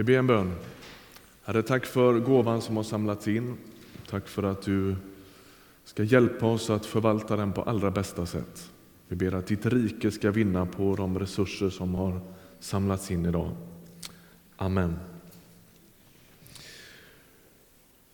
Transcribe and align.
Vi 0.00 0.04
ber 0.04 0.18
en 0.18 0.26
bön. 0.26 0.52
Herre, 1.44 1.62
tack 1.62 1.86
för 1.86 2.18
gåvan 2.18 2.62
som 2.62 2.76
har 2.76 2.82
samlats 2.82 3.28
in. 3.28 3.56
Tack 4.10 4.28
för 4.28 4.42
att 4.42 4.62
du 4.62 4.96
ska 5.84 6.02
hjälpa 6.02 6.46
oss 6.46 6.70
att 6.70 6.86
förvalta 6.86 7.36
den 7.36 7.52
på 7.52 7.62
allra 7.62 7.90
bästa 7.90 8.26
sätt. 8.26 8.70
Vi 9.08 9.16
ber 9.16 9.34
att 9.34 9.46
ditt 9.46 9.66
rike 9.66 10.10
ska 10.10 10.30
vinna 10.30 10.66
på 10.66 10.96
de 10.96 11.18
resurser 11.18 11.70
som 11.70 11.94
har 11.94 12.20
samlats 12.60 13.10
in 13.10 13.26
idag. 13.26 13.50
Amen. 14.56 14.96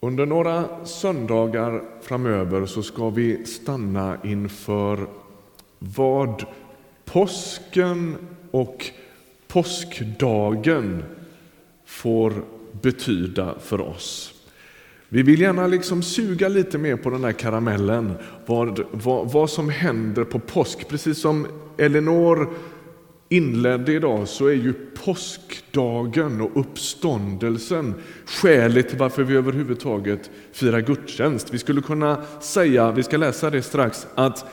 Under 0.00 0.26
några 0.26 0.86
söndagar 0.86 1.82
framöver 2.02 2.66
så 2.66 2.82
ska 2.82 3.10
vi 3.10 3.46
stanna 3.46 4.18
inför 4.24 5.06
vad 5.78 6.44
påsken 7.04 8.16
och 8.50 8.86
påskdagen 9.48 11.02
får 11.86 12.44
betyda 12.82 13.54
för 13.60 13.80
oss. 13.80 14.32
Vi 15.08 15.22
vill 15.22 15.40
gärna 15.40 15.66
liksom 15.66 16.02
suga 16.02 16.48
lite 16.48 16.78
mer 16.78 16.96
på 16.96 17.10
den 17.10 17.24
här 17.24 17.32
karamellen, 17.32 18.14
vad, 18.46 18.80
vad, 18.92 19.32
vad 19.32 19.50
som 19.50 19.68
händer 19.68 20.24
på 20.24 20.38
påsk. 20.38 20.88
Precis 20.88 21.18
som 21.18 21.46
Elinor 21.78 22.54
inledde 23.28 23.92
idag 23.92 24.28
så 24.28 24.46
är 24.46 24.52
ju 24.52 24.72
påskdagen 25.04 26.40
och 26.40 26.60
uppståndelsen 26.60 27.94
skälet 28.26 28.88
till 28.88 28.98
varför 28.98 29.22
vi 29.22 29.36
överhuvudtaget 29.36 30.30
firar 30.52 30.80
gudstjänst. 30.80 31.54
Vi 31.54 31.58
skulle 31.58 31.80
kunna 31.80 32.22
säga, 32.40 32.92
vi 32.92 33.02
ska 33.02 33.16
läsa 33.16 33.50
det 33.50 33.62
strax, 33.62 34.06
att 34.14 34.44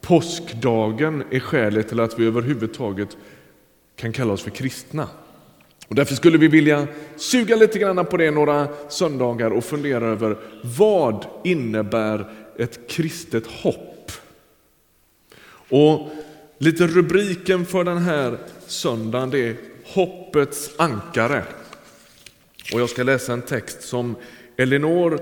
påskdagen 0.00 1.24
är 1.30 1.40
skälet 1.40 1.88
till 1.88 2.00
att 2.00 2.18
vi 2.18 2.26
överhuvudtaget 2.26 3.16
kan 3.96 4.12
kalla 4.12 4.32
oss 4.32 4.42
för 4.42 4.50
kristna. 4.50 5.08
Och 5.88 5.94
därför 5.94 6.14
skulle 6.14 6.38
vi 6.38 6.48
vilja 6.48 6.86
suga 7.16 7.56
lite 7.56 7.78
grann 7.78 8.06
på 8.06 8.16
det 8.16 8.30
några 8.30 8.68
söndagar 8.88 9.50
och 9.50 9.64
fundera 9.64 10.06
över 10.06 10.36
vad 10.62 11.26
innebär 11.44 12.30
ett 12.58 12.90
kristet 12.90 13.46
hopp? 13.46 14.12
Och 15.68 16.08
lite 16.58 16.86
rubriken 16.86 17.66
för 17.66 17.84
den 17.84 17.98
här 17.98 18.38
söndagen 18.66 19.30
det 19.30 19.38
är 19.38 19.56
Hoppets 19.84 20.70
ankare. 20.76 21.44
Och 22.72 22.80
jag 22.80 22.90
ska 22.90 23.02
läsa 23.02 23.32
en 23.32 23.42
text 23.42 23.82
som 23.82 24.16
Elinor 24.56 25.20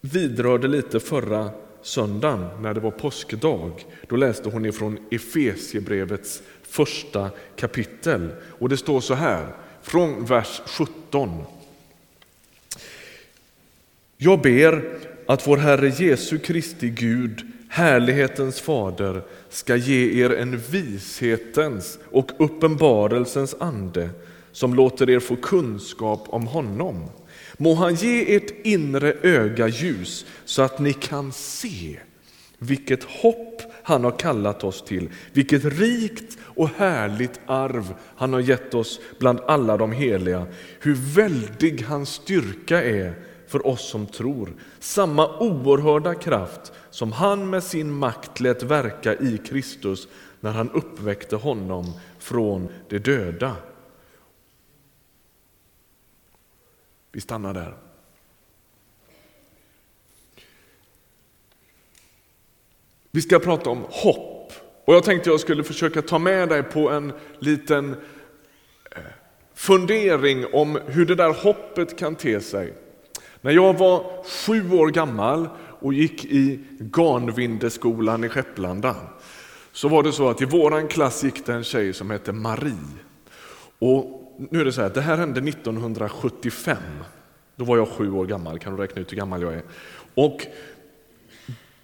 vidrörde 0.00 0.68
lite 0.68 1.00
förra 1.00 1.50
söndagen 1.82 2.46
när 2.62 2.74
det 2.74 2.80
var 2.80 2.90
påskdag. 2.90 3.86
Då 4.08 4.16
läste 4.16 4.48
hon 4.48 4.66
ifrån 4.66 4.98
Efesiebrevets 5.10 6.42
första 6.70 7.30
kapitel. 7.56 8.30
Och 8.58 8.68
det 8.68 8.76
står 8.76 9.00
så 9.00 9.14
här, 9.14 9.46
från 9.82 10.24
vers 10.24 10.60
17. 10.66 11.44
Jag 14.16 14.40
ber 14.40 14.84
att 15.26 15.46
vår 15.46 15.56
Herre 15.56 15.88
Jesu 15.88 16.38
Kristi 16.38 16.88
Gud, 16.88 17.42
härlighetens 17.68 18.60
fader, 18.60 19.22
ska 19.48 19.76
ge 19.76 20.24
er 20.24 20.30
en 20.30 20.58
vishetens 20.58 21.98
och 22.10 22.30
uppenbarelsens 22.38 23.54
ande 23.60 24.10
som 24.52 24.74
låter 24.74 25.10
er 25.10 25.20
få 25.20 25.36
kunskap 25.36 26.26
om 26.28 26.46
honom. 26.46 27.10
Må 27.56 27.74
han 27.74 27.94
ge 27.94 28.36
ert 28.36 28.66
inre 28.66 29.12
öga 29.22 29.68
ljus 29.68 30.26
så 30.44 30.62
att 30.62 30.78
ni 30.78 30.92
kan 30.92 31.32
se 31.32 31.98
vilket 32.58 33.04
hopp 33.04 33.62
han 33.90 34.04
har 34.04 34.18
kallat 34.18 34.64
oss 34.64 34.82
till, 34.82 35.10
vilket 35.32 35.64
rikt 35.64 36.38
och 36.42 36.68
härligt 36.68 37.40
arv 37.46 37.94
han 38.16 38.32
har 38.32 38.40
gett 38.40 38.74
oss 38.74 39.00
bland 39.18 39.40
alla 39.40 39.76
de 39.76 39.92
heliga, 39.92 40.46
hur 40.80 40.94
väldig 40.94 41.82
hans 41.82 42.08
styrka 42.08 42.82
är 42.82 43.14
för 43.46 43.66
oss 43.66 43.90
som 43.90 44.06
tror. 44.06 44.54
Samma 44.78 45.38
oerhörda 45.38 46.14
kraft 46.14 46.72
som 46.90 47.12
han 47.12 47.50
med 47.50 47.62
sin 47.64 47.92
makt 47.92 48.40
lät 48.40 48.62
verka 48.62 49.14
i 49.14 49.38
Kristus 49.38 50.08
när 50.40 50.52
han 50.52 50.70
uppväckte 50.70 51.36
honom 51.36 51.92
från 52.18 52.68
de 52.88 52.98
döda. 52.98 53.56
Vi 57.12 57.20
stannar 57.20 57.54
där. 57.54 57.89
Vi 63.10 63.22
ska 63.22 63.38
prata 63.38 63.70
om 63.70 63.84
hopp. 63.88 64.52
Och 64.84 64.94
jag 64.94 65.04
tänkte 65.04 65.30
jag 65.30 65.40
skulle 65.40 65.64
försöka 65.64 66.02
ta 66.02 66.18
med 66.18 66.48
dig 66.48 66.62
på 66.62 66.90
en 66.90 67.12
liten 67.38 67.96
eh, 68.96 69.02
fundering 69.54 70.46
om 70.52 70.78
hur 70.86 71.06
det 71.06 71.14
där 71.14 71.32
hoppet 71.32 71.98
kan 71.98 72.14
te 72.14 72.40
sig. 72.40 72.74
När 73.40 73.50
jag 73.50 73.78
var 73.78 74.24
sju 74.24 74.72
år 74.72 74.88
gammal 74.88 75.48
och 75.80 75.94
gick 75.94 76.24
i 76.24 76.60
Garnvindeskolan 76.78 78.24
i 78.24 78.28
Skepplanda 78.28 78.96
så 79.72 79.88
var 79.88 80.02
det 80.02 80.12
så 80.12 80.28
att 80.28 80.42
i 80.42 80.44
våran 80.44 80.88
klass 80.88 81.24
gick 81.24 81.46
det 81.46 81.52
en 81.52 81.64
tjej 81.64 81.92
som 81.92 82.10
hette 82.10 82.32
Marie. 82.32 82.74
Och 83.78 84.20
nu 84.50 84.60
är 84.60 84.64
det 84.64 84.72
så 84.72 84.82
här, 84.82 84.90
det 84.90 85.00
här 85.00 85.16
hände 85.16 85.40
1975. 85.40 86.76
Då 87.56 87.64
var 87.64 87.76
jag 87.76 87.88
sju 87.88 88.12
år 88.12 88.26
gammal, 88.26 88.58
kan 88.58 88.76
du 88.76 88.82
räkna 88.82 89.00
ut 89.00 89.12
hur 89.12 89.16
gammal 89.16 89.42
jag 89.42 89.54
är? 89.54 89.62
Och 90.14 90.46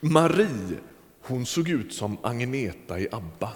Marie 0.00 0.78
hon 1.26 1.46
såg 1.46 1.68
ut 1.68 1.94
som 1.94 2.18
Agneta 2.22 3.00
i 3.00 3.08
ABBA. 3.12 3.52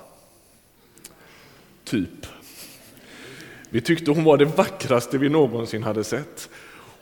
Typ. 1.84 2.26
Vi 3.70 3.80
tyckte 3.80 4.10
hon 4.10 4.24
var 4.24 4.36
det 4.36 4.44
vackraste 4.44 5.18
vi 5.18 5.28
någonsin 5.28 5.82
hade 5.82 6.04
sett. 6.04 6.48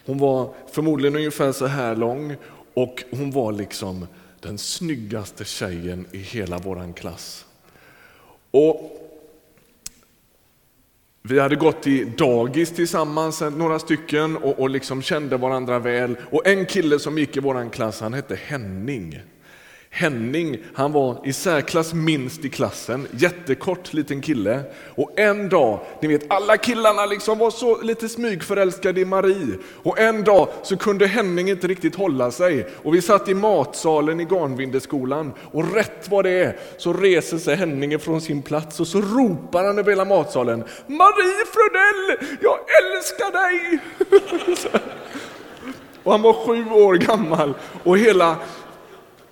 Hon 0.05 0.19
var 0.19 0.55
förmodligen 0.73 1.17
ungefär 1.17 1.53
så 1.53 1.67
här 1.67 1.97
lång 1.97 2.37
och 2.75 3.05
hon 3.11 3.31
var 3.31 3.53
liksom 3.53 4.07
den 4.41 4.59
snyggaste 4.59 5.45
tjejen 5.45 6.07
i 6.13 6.19
hela 6.19 6.59
vår 6.59 6.93
klass. 6.93 7.45
Och 8.51 8.95
vi 11.23 11.39
hade 11.41 11.57
gått 11.57 11.87
i 11.87 12.05
dagis 12.05 12.71
tillsammans, 12.71 13.41
några 13.41 13.79
stycken, 13.79 14.37
och, 14.37 14.59
och 14.59 14.71
liksom 14.71 15.03
kände 15.03 15.37
varandra 15.37 15.79
väl. 15.79 16.17
Och 16.31 16.47
en 16.47 16.67
kille 16.67 16.99
som 16.99 17.19
gick 17.19 17.37
i 17.37 17.41
vår 17.41 17.71
klass, 17.71 18.01
han 18.01 18.15
hette 18.15 18.35
Henning. 18.37 19.21
Henning, 19.91 20.59
han 20.75 20.93
var 20.93 21.21
i 21.25 21.33
särklass 21.33 21.95
minst 21.95 22.45
i 22.45 22.49
klassen, 22.49 23.09
jättekort 23.11 23.93
liten 23.93 24.21
kille. 24.21 24.63
Och 24.95 25.19
en 25.19 25.49
dag, 25.49 25.81
ni 26.03 26.09
vet 26.09 26.33
alla 26.33 26.57
killarna 26.57 27.07
liksom 27.07 27.39
var 27.39 27.51
så 27.51 27.83
lite 27.83 28.09
smygförälskade 28.09 29.01
i 29.01 29.05
Marie. 29.05 29.59
Och 29.83 29.99
en 29.99 30.25
dag 30.25 30.49
så 30.63 30.77
kunde 30.77 31.07
Henning 31.07 31.51
inte 31.51 31.67
riktigt 31.67 31.95
hålla 31.95 32.31
sig. 32.31 32.67
Och 32.83 32.95
vi 32.95 33.03
satt 33.03 33.29
i 33.29 33.35
matsalen 33.35 34.21
i 34.21 34.25
Garnvindeskolan 34.25 35.33
och 35.53 35.75
rätt 35.75 36.09
vad 36.11 36.25
det 36.25 36.31
är 36.31 36.57
så 36.79 36.93
reser 36.93 37.39
sig 37.39 37.57
Henning 37.57 37.99
från 37.99 38.21
sin 38.21 38.43
plats 38.43 38.81
och 38.81 38.87
så 38.87 39.01
ropar 39.01 39.65
han 39.65 39.79
över 39.79 39.91
hela 39.91 40.05
matsalen. 40.05 40.65
Marie 40.87 41.45
Frödell, 41.53 42.37
jag 42.41 42.59
älskar 42.83 43.33
dig! 43.33 43.79
och 46.03 46.13
han 46.13 46.23
var 46.23 46.33
sju 46.33 46.71
år 46.71 46.95
gammal 46.95 47.55
och 47.85 47.99
hela 47.99 48.37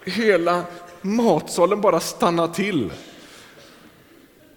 hela 0.06 0.62
matsalen 1.03 1.81
bara 1.81 2.00
stanna 2.00 2.49
till. 2.49 2.93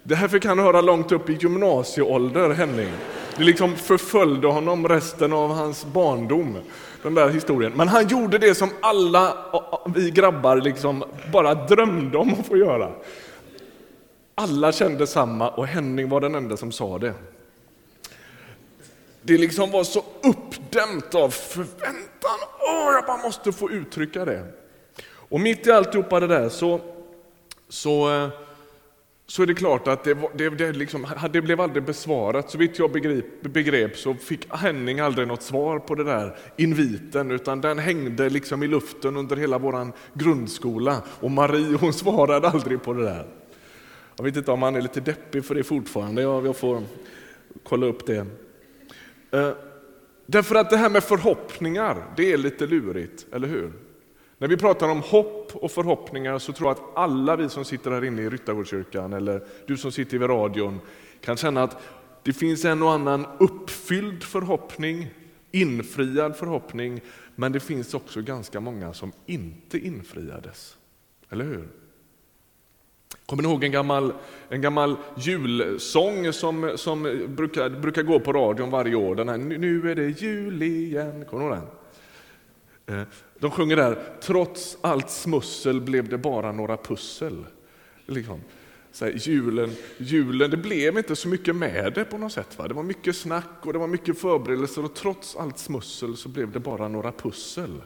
Det 0.02 0.14
här 0.14 0.28
fick 0.28 0.44
han 0.44 0.58
höra 0.58 0.80
långt 0.80 1.12
upp 1.12 1.30
i 1.30 1.32
gymnasieålder, 1.32 2.50
Henning. 2.50 2.92
Det 3.36 3.44
liksom 3.44 3.76
förföljde 3.76 4.48
honom 4.48 4.88
resten 4.88 5.32
av 5.32 5.54
hans 5.54 5.84
barndom, 5.84 6.58
den 7.02 7.14
där 7.14 7.28
historien. 7.28 7.72
Men 7.74 7.88
han 7.88 8.08
gjorde 8.08 8.38
det 8.38 8.54
som 8.54 8.68
alla 8.80 9.36
vi 9.86 10.10
grabbar 10.10 10.56
liksom 10.56 11.04
bara 11.32 11.54
drömde 11.54 12.18
om 12.18 12.34
att 12.40 12.46
få 12.46 12.56
göra. 12.56 12.92
Alla 14.34 14.72
kände 14.72 15.06
samma 15.06 15.48
och 15.48 15.66
Henning 15.66 16.08
var 16.08 16.20
den 16.20 16.34
enda 16.34 16.56
som 16.56 16.72
sa 16.72 16.98
det. 16.98 17.14
Det 19.22 19.38
liksom 19.38 19.70
var 19.70 19.84
så 19.84 20.04
uppdämt 20.22 21.14
av 21.14 21.30
förväntan. 21.30 22.38
Åh, 22.60 22.92
jag 22.92 23.06
bara 23.06 23.22
måste 23.22 23.52
få 23.52 23.70
uttrycka 23.70 24.24
det. 24.24 24.59
Och 25.30 25.40
mitt 25.40 25.66
i 25.66 25.70
alltihopa 25.70 26.20
det 26.20 26.26
där 26.26 26.48
så, 26.48 26.80
så, 27.68 28.14
eh, 28.14 28.28
så 29.26 29.42
är 29.42 29.46
det 29.46 29.54
klart 29.54 29.88
att 29.88 30.04
det, 30.04 30.18
det, 30.34 30.50
det, 30.50 30.72
liksom, 30.72 31.06
det 31.32 31.42
blev 31.42 31.60
aldrig 31.60 31.84
besvarat. 31.84 32.50
Så 32.50 32.58
vitt 32.58 32.78
jag 32.78 32.92
begrep, 32.92 33.42
begrep 33.42 33.96
så 33.96 34.14
fick 34.14 34.54
Henning 34.54 35.00
aldrig 35.00 35.28
något 35.28 35.42
svar 35.42 35.78
på 35.78 35.94
det 35.94 36.04
där 36.04 36.36
inviten, 36.56 37.30
utan 37.30 37.60
den 37.60 37.78
hängde 37.78 38.30
liksom 38.30 38.62
i 38.62 38.68
luften 38.68 39.16
under 39.16 39.36
hela 39.36 39.58
vår 39.58 39.92
grundskola. 40.14 41.02
Och 41.20 41.30
Marie 41.30 41.76
hon 41.76 41.92
svarade 41.92 42.48
aldrig 42.48 42.82
på 42.82 42.92
det 42.92 43.04
där. 43.04 43.26
Jag 44.16 44.24
vet 44.24 44.36
inte 44.36 44.50
om 44.50 44.62
han 44.62 44.76
är 44.76 44.82
lite 44.82 45.00
deppig 45.00 45.44
för 45.44 45.54
det 45.54 45.64
fortfarande, 45.64 46.22
jag, 46.22 46.46
jag 46.46 46.56
får 46.56 46.82
kolla 47.62 47.86
upp 47.86 48.06
det. 48.06 48.26
Eh, 49.30 49.50
därför 50.26 50.54
att 50.54 50.70
det 50.70 50.76
här 50.76 50.90
med 50.90 51.04
förhoppningar, 51.04 52.04
det 52.16 52.32
är 52.32 52.36
lite 52.36 52.66
lurigt, 52.66 53.26
eller 53.32 53.48
hur? 53.48 53.72
När 54.40 54.48
vi 54.48 54.56
pratar 54.56 54.88
om 54.88 55.00
hopp 55.00 55.56
och 55.56 55.70
förhoppningar 55.70 56.38
så 56.38 56.52
tror 56.52 56.68
jag 56.68 56.76
att 56.76 56.96
alla 56.98 57.36
vi 57.36 57.48
som 57.48 57.64
sitter 57.64 57.90
här 57.90 58.04
inne 58.04 58.22
i 58.22 58.30
Ryttargårdskyrkan 58.30 59.12
eller 59.12 59.42
du 59.66 59.76
som 59.76 59.92
sitter 59.92 60.18
vid 60.18 60.30
radion 60.30 60.80
kan 61.20 61.36
känna 61.36 61.62
att 61.62 61.82
det 62.22 62.32
finns 62.32 62.64
en 62.64 62.82
och 62.82 62.92
annan 62.92 63.26
uppfylld 63.38 64.22
förhoppning, 64.22 65.10
infriad 65.50 66.36
förhoppning, 66.36 67.00
men 67.36 67.52
det 67.52 67.60
finns 67.60 67.94
också 67.94 68.22
ganska 68.22 68.60
många 68.60 68.92
som 68.92 69.12
inte 69.26 69.78
infriades. 69.78 70.76
Eller 71.30 71.44
hur? 71.44 71.68
Kommer 73.26 73.42
ni 73.42 73.48
ihåg 73.48 73.64
en 73.64 73.72
gammal, 73.72 74.12
en 74.48 74.60
gammal 74.60 74.96
julsång 75.16 76.32
som, 76.32 76.72
som 76.76 77.26
brukar, 77.28 77.70
brukar 77.70 78.02
gå 78.02 78.20
på 78.20 78.32
radion 78.32 78.70
varje 78.70 78.94
år? 78.94 79.14
Den 79.14 79.28
här, 79.28 79.38
nu 79.38 79.90
är 79.90 79.94
det 79.94 80.08
jul 80.08 80.62
igen. 80.62 81.24
Kommer 81.24 81.44
ni 81.44 81.50
ihåg 81.50 81.58
den? 81.58 81.79
Eh, 82.90 83.02
de 83.38 83.50
sjunger 83.50 83.76
där, 83.76 83.98
trots 84.20 84.78
allt 84.80 85.10
smussel 85.10 85.80
blev 85.80 86.08
det 86.08 86.18
bara 86.18 86.52
några 86.52 86.76
pussel. 86.76 87.46
Liksom. 88.06 88.40
Så 88.92 89.04
här, 89.04 89.12
julen, 89.12 89.70
julen, 89.98 90.50
det 90.50 90.56
blev 90.56 90.98
inte 90.98 91.16
så 91.16 91.28
mycket 91.28 91.56
med 91.56 91.92
det 91.94 92.04
på 92.04 92.18
något 92.18 92.32
sätt. 92.32 92.58
Va? 92.58 92.68
Det 92.68 92.74
var 92.74 92.82
mycket 92.82 93.16
snack 93.16 93.66
och 93.66 93.72
det 93.72 93.78
var 93.78 93.86
mycket 93.86 94.18
förberedelser 94.18 94.84
och 94.84 94.94
trots 94.94 95.36
allt 95.36 95.58
smussel 95.58 96.16
så 96.16 96.28
blev 96.28 96.52
det 96.52 96.60
bara 96.60 96.88
några 96.88 97.12
pussel. 97.12 97.82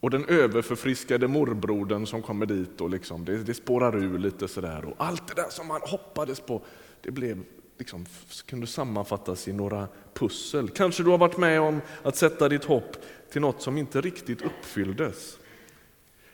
Och 0.00 0.10
den 0.10 0.24
överförfriskade 0.24 1.28
morbrodern 1.28 2.06
som 2.06 2.22
kommer 2.22 2.46
dit 2.46 2.80
och 2.80 2.90
liksom, 2.90 3.24
det, 3.24 3.36
det 3.36 3.54
spårar 3.54 3.96
ur 3.96 4.18
lite 4.18 4.48
sådär. 4.48 4.84
Och 4.84 4.94
allt 4.98 5.28
det 5.28 5.42
där 5.42 5.50
som 5.50 5.66
man 5.66 5.80
hoppades 5.84 6.40
på, 6.40 6.62
det 7.02 7.10
blev 7.10 7.44
liksom, 7.80 8.06
kunde 8.46 8.66
sammanfattas 8.66 9.48
i 9.48 9.52
några 9.52 9.88
pussel. 10.14 10.68
Kanske 10.68 11.02
du 11.02 11.10
har 11.10 11.18
varit 11.18 11.36
med 11.36 11.60
om 11.60 11.80
att 12.02 12.16
sätta 12.16 12.48
ditt 12.48 12.64
hopp 12.64 12.96
till 13.30 13.40
något 13.40 13.62
som 13.62 13.78
inte 13.78 14.00
riktigt 14.00 14.42
uppfylldes. 14.42 15.38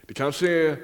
Det 0.02 0.14
kanske 0.14 0.50
är 0.50 0.78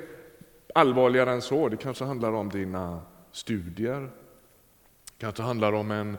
allvarligare 0.74 1.32
än 1.32 1.42
så. 1.42 1.68
Det 1.68 1.76
kanske 1.76 2.04
handlar 2.04 2.32
om 2.32 2.48
dina 2.48 3.00
studier. 3.32 4.00
Det 4.00 5.18
kanske 5.18 5.42
handlar 5.42 5.72
om 5.72 5.90
en 5.90 6.16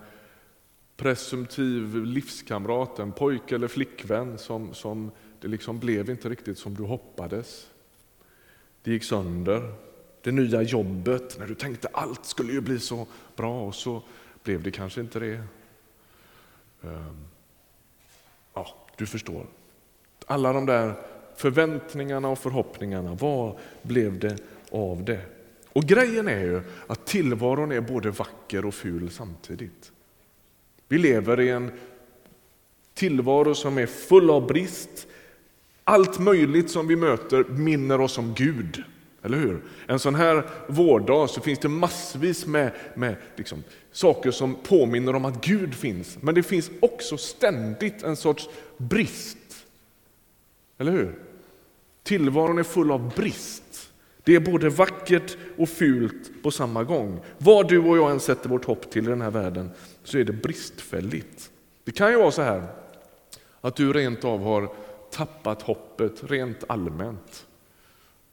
presumtiv 0.98 2.06
livskamrat, 2.06 3.00
en 3.00 3.12
pojke 3.12 3.56
eller 3.56 3.68
flickvän 3.68 4.38
som, 4.38 4.74
som 4.74 5.12
det 5.42 5.48
liksom 5.48 5.80
blev 5.80 6.10
inte 6.10 6.30
riktigt 6.30 6.58
som 6.58 6.76
du 6.76 6.84
hoppades. 6.84 7.68
Det 8.82 8.92
gick 8.92 9.04
sönder. 9.04 9.74
Det 10.22 10.32
nya 10.32 10.62
jobbet, 10.62 11.40
när 11.40 11.48
du 11.48 11.56
tänkte 11.56 11.88
allt 11.94 12.26
skulle 12.26 12.54
ju 12.54 12.62
bli 12.62 12.80
så 12.80 13.08
bra 13.36 13.62
och 13.62 13.76
så 13.76 14.04
blev 14.44 14.64
det 14.64 14.72
kanske 14.72 15.02
inte 15.02 15.20
det. 15.20 15.42
Ehm, 16.84 17.26
ja, 18.54 18.76
du 18.98 19.06
förstår. 19.06 19.46
Alla 20.26 20.54
de 20.54 20.66
där 20.66 20.94
förväntningarna 21.36 22.28
och 22.28 22.40
förhoppningarna, 22.40 23.14
vad 23.14 23.58
blev 23.82 24.20
det 24.20 24.38
av 24.72 25.04
det? 25.04 25.22
Och 25.74 25.84
grejen 25.84 26.28
är 26.28 26.44
ju 26.44 26.62
att 26.88 27.06
tillvaron 27.06 27.72
är 27.72 27.82
både 27.82 28.12
vacker 28.12 28.66
och 28.66 28.74
ful 28.74 29.12
samtidigt. 29.12 29.92
Vi 30.88 30.98
lever 30.98 31.40
i 31.40 31.50
en 31.50 31.72
tillvaro 32.94 33.56
som 33.56 33.78
är 33.78 33.86
full 33.86 34.30
av 34.30 34.48
brist, 34.48 35.08
allt 35.84 36.20
möjligt 36.20 36.72
som 36.72 36.88
vi 36.88 36.96
möter 36.96 37.44
minner 37.44 38.02
oss 38.02 38.18
om 38.18 38.34
Gud. 38.34 38.84
Eller 39.24 39.38
hur? 39.38 39.62
En 39.88 40.00
sån 40.00 40.16
här 40.16 40.44
vårdag 40.68 41.30
så 41.30 41.42
finns 41.42 41.60
det 41.60 41.70
massvis 41.70 42.46
med, 42.46 42.72
med 42.96 43.16
liksom, 43.36 43.64
saker 43.92 44.32
som 44.32 44.56
påminner 44.56 45.16
om 45.16 45.26
att 45.26 45.46
Gud 45.46 45.76
finns. 45.76 46.18
Men 46.22 46.36
det 46.36 46.44
finns 46.44 46.72
också 46.80 47.18
ständigt 47.18 48.04
en 48.04 48.16
sorts 48.16 48.50
brist. 48.78 49.38
Eller 50.78 50.92
hur? 50.92 51.20
Tillvaron 52.04 52.58
är 52.58 52.64
full 52.64 52.92
av 52.92 53.16
brist. 53.16 53.90
Det 54.24 54.36
är 54.36 54.40
både 54.40 54.70
vackert 54.70 55.38
och 55.58 55.70
fult 55.70 56.44
på 56.44 56.52
samma 56.52 56.84
gång. 56.84 57.20
Vad 57.38 57.70
du 57.70 57.80
och 57.80 57.98
jag 57.98 58.12
än 58.12 58.20
sätter 58.20 58.50
vårt 58.50 58.66
hopp 58.66 58.92
till 58.92 59.06
i 59.06 59.10
den 59.10 59.22
här 59.22 59.32
världen 59.32 59.70
så 60.04 60.18
är 60.18 60.24
det 60.24 60.34
bristfälligt. 60.34 61.52
Det 61.84 61.92
kan 61.92 62.12
ju 62.12 62.18
vara 62.18 62.32
så 62.32 62.42
här 62.42 62.68
att 63.62 63.76
du 63.76 63.94
rent 63.94 64.24
av 64.24 64.44
har 64.44 64.74
tappat 65.12 65.62
hoppet 65.62 66.24
rent 66.24 66.64
allmänt. 66.68 67.46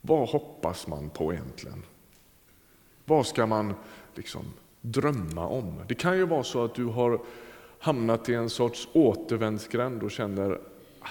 Vad 0.00 0.28
hoppas 0.28 0.86
man 0.86 1.10
på 1.10 1.32
egentligen? 1.32 1.82
Vad 3.04 3.26
ska 3.26 3.46
man 3.46 3.74
liksom 4.14 4.44
drömma 4.80 5.46
om? 5.46 5.82
Det 5.88 5.94
kan 5.94 6.16
ju 6.16 6.26
vara 6.26 6.44
så 6.44 6.64
att 6.64 6.74
du 6.74 6.84
har 6.84 7.20
hamnat 7.78 8.28
i 8.28 8.34
en 8.34 8.50
sorts 8.50 8.88
återvändsgränd 8.92 10.02
och 10.02 10.10
känner 10.10 10.60
ah, 11.00 11.08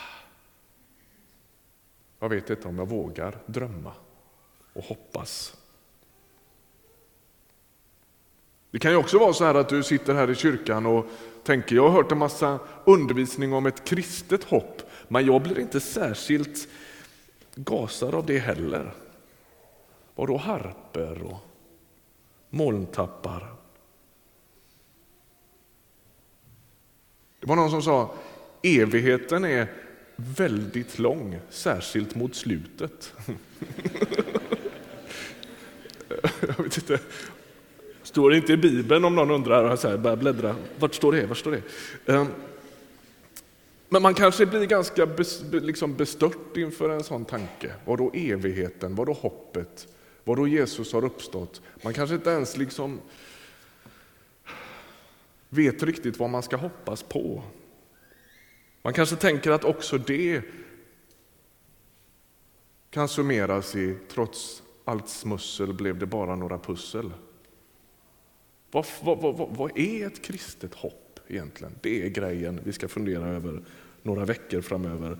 jag 2.19 2.30
vet 2.30 2.50
inte 2.50 2.68
om 2.68 2.77
jag 2.77 2.86
vågar 2.86 3.38
drömma 3.45 3.91
och 4.74 4.83
hoppas. 4.83 5.56
Det 8.71 8.80
kan 8.80 8.92
ju 8.92 8.97
också 8.97 9.19
vara 9.19 9.33
så 9.33 9.45
här 9.45 9.56
att 9.56 9.69
du 9.69 9.83
sitter 9.83 10.13
här 10.13 10.30
i 10.30 10.35
kyrkan 10.35 10.85
och 10.85 11.06
tänker 11.44 11.75
jag 11.75 11.83
har 11.83 11.89
hört 11.89 12.12
en 12.12 12.18
massa 12.18 12.59
undervisning 12.85 13.53
om 13.53 13.65
ett 13.65 13.85
kristet 13.85 14.44
hopp 14.44 14.81
men 15.07 15.25
jag 15.25 15.42
blir 15.42 15.59
inte 15.59 15.80
särskilt 15.80 16.68
gasar 17.63 18.15
av 18.15 18.25
det 18.25 18.39
heller. 18.39 18.94
Och 20.15 20.27
då 20.27 20.38
harper 20.38 21.21
och 21.23 21.38
molntappar. 22.50 23.53
Det 27.39 27.47
var 27.47 27.56
någon 27.56 27.69
som 27.69 27.81
sa 27.81 28.13
evigheten 28.63 29.45
är 29.45 29.67
väldigt 30.15 31.00
lång, 31.00 31.39
särskilt 31.50 32.15
mot 32.15 32.35
slutet. 32.35 33.13
Jag 36.41 36.63
vet 36.63 36.77
inte. 36.77 37.00
Står 38.03 38.29
det 38.29 38.38
inte 38.38 38.53
i 38.53 38.57
Bibeln 38.57 39.06
om 39.06 39.15
någon 39.15 39.31
undrar, 39.31 39.75
så 39.75 39.88
här, 39.88 39.97
börjar 39.97 40.17
bläddra. 40.17 40.56
Vart 40.79 40.95
står 40.95 41.11
det? 41.11 41.25
Vart 41.25 41.38
står 41.38 41.51
det? 41.51 41.61
Ehm, 42.13 42.27
men 43.89 44.01
man 44.01 44.13
kanske 44.13 44.45
blir 44.45 44.65
ganska 44.65 45.07
liksom 45.51 45.95
bestört 45.95 46.57
inför 46.57 46.89
en 46.89 47.03
sån 47.03 47.25
tanke. 47.25 47.74
Vad 47.86 47.97
då 47.97 48.12
evigheten? 48.13 48.95
Vad 48.95 49.07
då 49.07 49.13
hoppet? 49.13 49.88
Vad 50.24 50.38
då 50.38 50.47
Jesus 50.47 50.94
har 50.94 51.06
uppstått? 51.06 51.62
Man 51.83 51.94
kanske 51.94 52.15
inte 52.15 52.30
ens 52.30 52.57
liksom 52.57 53.00
vet 55.50 55.83
riktigt 55.83 56.19
vad 56.19 56.30
man 56.30 56.44
ska 56.44 56.56
hoppas 56.57 57.03
på. 57.03 57.44
Man 58.81 58.94
kanske 58.94 59.15
tänker 59.15 59.51
att 59.51 59.63
också 59.63 59.97
det 59.97 60.42
kan 62.89 63.07
summeras 63.07 63.75
i 63.75 63.97
trots 64.12 64.63
allt 64.85 65.09
smussel 65.09 65.74
blev 65.74 66.00
det 66.00 66.06
bara 66.06 66.35
några 66.35 66.59
pussel. 66.59 67.12
Vad, 68.71 68.85
vad, 69.01 69.18
vad, 69.21 69.50
vad 69.56 69.77
är 69.77 70.07
ett 70.07 70.21
kristet 70.21 70.74
hopp? 70.74 71.08
Egentligen. 71.30 71.74
Det 71.81 72.06
är 72.06 72.09
grejen 72.09 72.59
vi 72.64 72.74
ska 72.74 72.88
fundera 72.88 73.28
över 73.28 73.62
några 74.04 74.26
veckor 74.26 74.62
framöver. 74.62 75.18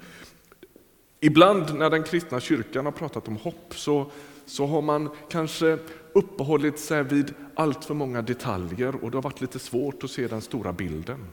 Ibland 1.20 1.76
när 1.76 1.90
den 1.90 2.04
kristna 2.04 2.40
kyrkan 2.40 2.86
har 2.86 2.92
pratat 2.92 3.28
om 3.28 3.38
hopp 3.38 3.74
så, 3.76 4.12
så 4.46 4.66
har 4.66 4.82
man 4.82 5.10
kanske 5.30 5.78
uppehållit 6.14 6.80
sig 6.80 7.04
vid 7.04 7.34
allt 7.56 7.86
för 7.86 7.94
många 7.94 8.22
detaljer 8.22 9.04
och 9.04 9.12
det 9.12 9.18
har 9.18 9.22
varit 9.22 9.42
lite 9.42 9.60
svårt 9.60 10.04
att 10.04 10.12
se 10.12 10.28
den 10.28 10.42
stora 10.42 10.74
bilden. 10.74 11.26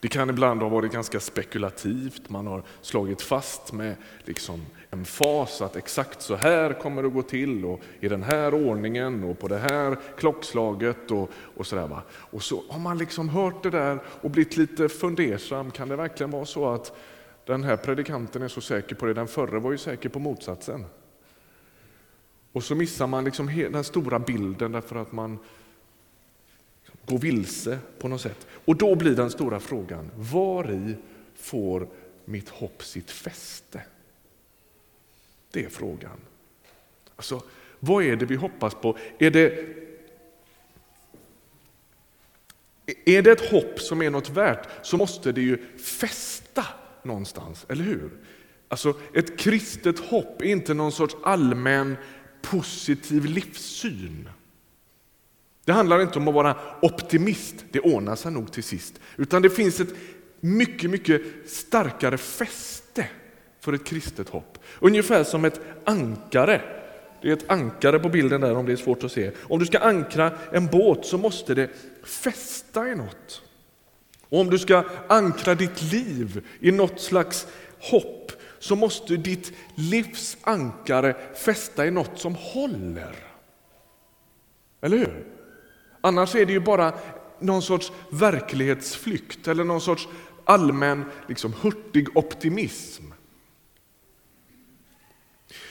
Det 0.00 0.08
kan 0.08 0.30
ibland 0.30 0.62
ha 0.62 0.68
varit 0.68 0.92
ganska 0.92 1.20
spekulativt, 1.20 2.30
man 2.30 2.46
har 2.46 2.62
slagit 2.80 3.22
fast 3.22 3.72
med 3.72 3.96
liksom 4.24 4.66
en 4.90 5.04
fas 5.04 5.62
att 5.62 5.76
exakt 5.76 6.22
så 6.22 6.34
här 6.36 6.72
kommer 6.72 7.02
det 7.02 7.08
att 7.08 7.14
gå 7.14 7.22
till 7.22 7.64
och 7.64 7.80
i 8.00 8.08
den 8.08 8.22
här 8.22 8.54
ordningen 8.54 9.24
och 9.24 9.38
på 9.38 9.48
det 9.48 9.58
här 9.58 9.96
klockslaget 10.18 11.10
och, 11.10 11.30
och 11.56 11.66
sådär. 11.66 12.00
Och 12.10 12.42
så 12.42 12.62
har 12.68 12.78
man 12.78 12.98
liksom 12.98 13.28
hört 13.28 13.62
det 13.62 13.70
där 13.70 13.98
och 14.20 14.30
blivit 14.30 14.56
lite 14.56 14.88
fundersam. 14.88 15.70
Kan 15.70 15.88
det 15.88 15.96
verkligen 15.96 16.30
vara 16.30 16.44
så 16.44 16.68
att 16.68 16.96
den 17.46 17.64
här 17.64 17.76
predikanten 17.76 18.42
är 18.42 18.48
så 18.48 18.60
säker 18.60 18.94
på 18.94 19.06
det, 19.06 19.14
den 19.14 19.28
förre 19.28 19.58
var 19.58 19.72
ju 19.72 19.78
säker 19.78 20.08
på 20.08 20.18
motsatsen. 20.18 20.84
Och 22.52 22.64
så 22.64 22.74
missar 22.74 23.06
man 23.06 23.24
liksom 23.24 23.68
den 23.72 23.84
stora 23.84 24.18
bilden 24.18 24.72
därför 24.72 24.96
att 24.96 25.12
man 25.12 25.38
gå 27.08 27.16
vilse 27.16 27.78
på 27.98 28.08
något 28.08 28.20
sätt. 28.20 28.46
Och 28.64 28.76
då 28.76 28.94
blir 28.94 29.16
den 29.16 29.30
stora 29.30 29.60
frågan, 29.60 30.10
var 30.16 30.70
i 30.70 30.96
får 31.34 31.88
mitt 32.24 32.48
hopp 32.48 32.84
sitt 32.84 33.10
fäste? 33.10 33.82
Det 35.50 35.64
är 35.64 35.68
frågan. 35.68 36.20
Alltså, 37.16 37.42
vad 37.80 38.04
är 38.04 38.16
det 38.16 38.26
vi 38.26 38.34
hoppas 38.34 38.74
på? 38.74 38.98
Är 39.18 39.30
det, 39.30 39.66
är 43.04 43.22
det 43.22 43.30
ett 43.30 43.50
hopp 43.50 43.80
som 43.80 44.02
är 44.02 44.10
något 44.10 44.30
värt 44.30 44.68
så 44.82 44.96
måste 44.96 45.32
det 45.32 45.40
ju 45.40 45.78
fästa 45.78 46.66
någonstans, 47.02 47.66
eller 47.68 47.84
hur? 47.84 48.10
Alltså, 48.68 48.94
ett 49.14 49.38
kristet 49.38 49.98
hopp 49.98 50.42
är 50.42 50.46
inte 50.46 50.74
någon 50.74 50.92
sorts 50.92 51.16
allmän 51.22 51.96
positiv 52.42 53.24
livssyn. 53.24 54.28
Det 55.68 55.74
handlar 55.74 56.02
inte 56.02 56.18
om 56.18 56.28
att 56.28 56.34
vara 56.34 56.56
optimist, 56.82 57.64
det 57.70 57.80
ordnar 57.80 58.16
sig 58.16 58.32
nog 58.32 58.52
till 58.52 58.62
sist. 58.62 59.00
Utan 59.16 59.42
det 59.42 59.50
finns 59.50 59.80
ett 59.80 59.94
mycket, 60.40 60.90
mycket 60.90 61.22
starkare 61.46 62.18
fäste 62.18 63.06
för 63.60 63.72
ett 63.72 63.84
kristet 63.84 64.28
hopp. 64.28 64.58
Ungefär 64.80 65.24
som 65.24 65.44
ett 65.44 65.60
ankare 65.84 66.62
Det 67.22 67.28
är 67.28 67.32
ett 67.32 67.50
ankare 67.50 67.98
på 67.98 68.08
bilden 68.08 68.40
där 68.40 68.54
om 68.54 68.66
det 68.66 68.72
är 68.72 68.76
svårt 68.76 69.04
att 69.04 69.12
se. 69.12 69.30
Om 69.42 69.58
du 69.58 69.66
ska 69.66 69.78
ankra 69.78 70.32
en 70.52 70.66
båt 70.66 71.06
så 71.06 71.18
måste 71.18 71.54
det 71.54 71.70
fästa 72.04 72.88
i 72.88 72.94
något. 72.94 73.42
Och 74.28 74.40
om 74.40 74.50
du 74.50 74.58
ska 74.58 74.84
ankra 75.08 75.54
ditt 75.54 75.82
liv 75.82 76.46
i 76.60 76.70
något 76.70 77.00
slags 77.00 77.46
hopp 77.80 78.32
så 78.58 78.76
måste 78.76 79.16
ditt 79.16 79.52
livs 79.74 80.36
ankare 80.40 81.16
fästa 81.34 81.86
i 81.86 81.90
något 81.90 82.18
som 82.18 82.34
håller. 82.34 83.14
Eller 84.80 84.98
hur? 84.98 85.37
Annars 86.00 86.34
är 86.34 86.46
det 86.46 86.52
ju 86.52 86.60
bara 86.60 86.94
någon 87.38 87.62
sorts 87.62 87.92
verklighetsflykt 88.10 89.48
eller 89.48 89.64
någon 89.64 89.80
sorts 89.80 90.08
allmän 90.44 91.04
liksom, 91.26 91.52
hurtig 91.52 92.16
optimism. 92.16 93.04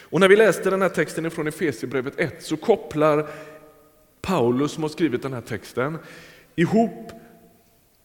Och 0.10 0.20
när 0.20 0.30
vi 0.30 0.36
läste 0.36 0.70
den 0.70 0.82
här 0.82 0.90
texten 0.90 1.32
från 1.32 1.48
Efesierbrevet 1.48 2.20
1 2.20 2.44
så 2.44 2.58
kopplar 2.58 3.30
Paulus 4.22 4.72
som 4.72 4.84
har 4.84 4.90
skrivit 4.90 5.22
den 5.22 5.34
här 5.34 5.42
texten 5.42 5.98
ihop 6.56 7.12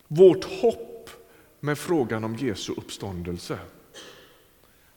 vårt 0.08 0.44
hopp 0.44 1.10
med 1.60 1.78
frågan 1.78 2.24
om 2.24 2.36
Jesu 2.36 2.72
uppståndelse. 2.72 3.58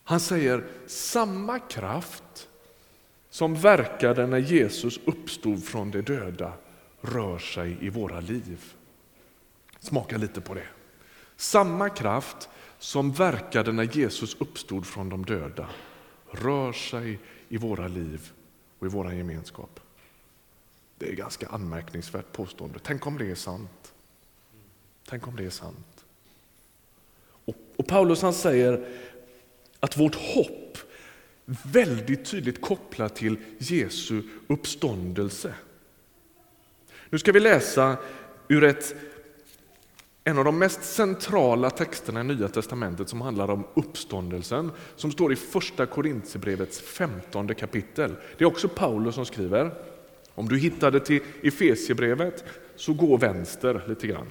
Han 0.04 0.20
säger 0.20 0.64
samma 0.88 1.60
kraft 1.60 2.50
som 3.30 3.56
verkade 3.56 4.28
när 4.28 4.38
Jesus 4.38 5.00
uppstod 5.06 5.64
från 5.64 5.92
de 5.92 6.02
döda 6.02 6.54
rör 7.06 7.40
sig 7.40 7.78
i 7.82 7.90
våra 7.90 8.20
liv. 8.20 8.74
Smaka 9.80 10.18
lite 10.18 10.42
på 10.42 10.54
det. 10.54 10.68
Samma 11.36 11.90
kraft 11.90 12.50
som 12.80 13.12
verkade 13.12 13.72
när 13.72 13.98
Jesus 13.98 14.36
uppstod 14.40 14.86
från 14.86 15.10
de 15.10 15.26
döda 15.26 15.70
rör 16.32 16.74
sig 16.74 17.20
i 17.50 17.58
våra 17.58 17.88
liv 17.88 18.32
och 18.80 18.88
i 18.88 18.90
vår 18.90 19.14
gemenskap. 19.14 19.80
Det 20.98 21.06
är 21.06 21.12
ett 21.12 21.18
ganska 21.18 21.48
anmärkningsvärt 21.48 22.32
påstående. 22.32 22.80
Tänk 22.84 23.08
om 23.08 23.18
det 23.18 23.32
är 23.32 23.36
sant. 23.36 23.94
Tänk 25.06 25.28
om 25.28 25.36
det 25.36 25.46
är 25.46 25.50
sant. 25.50 26.06
Och, 27.46 27.56
och 27.76 27.88
Paulus 27.88 28.22
han 28.22 28.34
säger 28.34 28.88
att 29.80 29.98
vårt 29.98 30.16
hopp 30.16 30.78
väldigt 31.46 32.26
tydligt 32.26 32.62
kopplat 32.62 33.16
till 33.16 33.38
Jesu 33.58 34.24
uppståndelse. 34.48 35.54
Nu 37.10 37.18
ska 37.18 37.32
vi 37.32 37.40
läsa 37.40 37.98
ur 38.48 38.64
ett, 38.64 38.96
en 40.24 40.38
av 40.38 40.46
de 40.46 40.60
mest 40.60 40.84
centrala 40.84 41.70
texterna 41.70 42.22
i 42.22 42.24
Nya 42.24 42.48
testamentet 42.48 43.10
som 43.10 43.22
handlar 43.22 43.50
om 43.50 43.64
uppståndelsen, 43.74 44.72
som 44.96 45.12
står 45.12 45.34
i 45.34 45.36
första 45.36 45.86
Korintierbrevets 45.86 46.82
femtonde 46.82 47.54
kapitel. 47.54 48.16
Det 48.38 48.44
är 48.44 48.48
också 48.48 48.68
Paulus 48.68 49.16
som 49.16 49.26
skriver. 49.26 49.72
Om 50.36 50.48
du 50.48 50.58
hittade 50.58 51.00
till 51.00 51.22
Efesiebrevet 51.44 52.44
så 52.76 52.94
gå 52.94 53.18
vänster 53.18 53.82
lite 53.88 54.08
grann. 54.08 54.28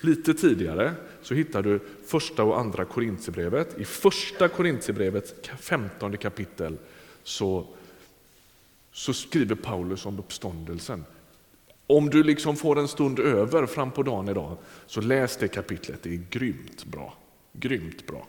Lite 0.00 0.34
tidigare 0.34 0.92
så 1.22 1.34
hittar 1.34 1.62
du 1.62 1.80
första 2.06 2.42
och 2.42 2.60
andra 2.60 2.84
Korintierbrevet. 2.84 3.78
I 3.78 3.84
första 3.84 4.48
Korintierbrevets 4.48 5.34
femtonde 5.58 6.16
kapitel 6.16 6.76
så, 7.22 7.66
så 8.92 9.12
skriver 9.12 9.54
Paulus 9.54 10.06
om 10.06 10.18
uppståndelsen. 10.18 11.04
Om 11.90 12.10
du 12.10 12.22
liksom 12.22 12.56
får 12.56 12.78
en 12.78 12.88
stund 12.88 13.18
över 13.18 13.66
fram 13.66 13.90
på 13.90 14.02
dagen 14.02 14.28
idag, 14.28 14.56
så 14.86 15.00
läs 15.00 15.36
det 15.36 15.48
kapitlet. 15.48 16.02
Det 16.02 16.14
är 16.14 16.20
grymt 16.30 16.84
bra. 16.84 17.14
Grymt 17.52 18.06
bra. 18.06 18.26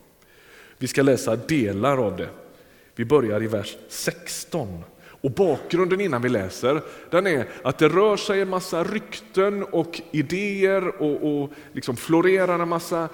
Vi 0.77 0.87
ska 0.87 1.01
läsa 1.01 1.35
delar 1.35 1.97
av 1.97 2.17
det. 2.17 2.29
Vi 2.95 3.05
börjar 3.05 3.43
i 3.43 3.47
vers 3.47 3.77
16. 3.89 4.83
Och 5.21 5.31
bakgrunden 5.31 6.01
innan 6.01 6.21
vi 6.21 6.29
läser, 6.29 6.81
den 7.09 7.27
är 7.27 7.47
att 7.63 7.77
det 7.77 7.89
rör 7.89 8.17
sig 8.17 8.41
en 8.41 8.49
massa 8.49 8.83
rykten 8.83 9.63
och 9.63 10.01
idéer 10.11 11.01
och, 11.01 11.41
och 11.41 11.49
liksom 11.73 11.97
florerar 11.97 12.59
en 12.59 12.69
massa 12.69 13.03
eh, 13.03 13.09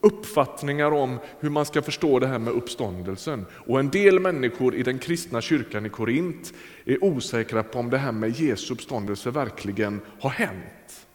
uppfattningar 0.00 0.90
om 0.90 1.18
hur 1.40 1.50
man 1.50 1.66
ska 1.66 1.82
förstå 1.82 2.18
det 2.18 2.26
här 2.26 2.38
med 2.38 2.52
uppståndelsen. 2.52 3.46
Och 3.66 3.80
en 3.80 3.90
del 3.90 4.20
människor 4.20 4.74
i 4.74 4.82
den 4.82 4.98
kristna 4.98 5.40
kyrkan 5.40 5.86
i 5.86 5.88
Korint 5.88 6.52
är 6.84 7.04
osäkra 7.04 7.62
på 7.62 7.78
om 7.78 7.90
det 7.90 7.98
här 7.98 8.12
med 8.12 8.30
Jesu 8.30 8.74
uppståndelse 8.74 9.30
verkligen 9.30 10.00
har 10.20 10.30
hänt. 10.30 11.06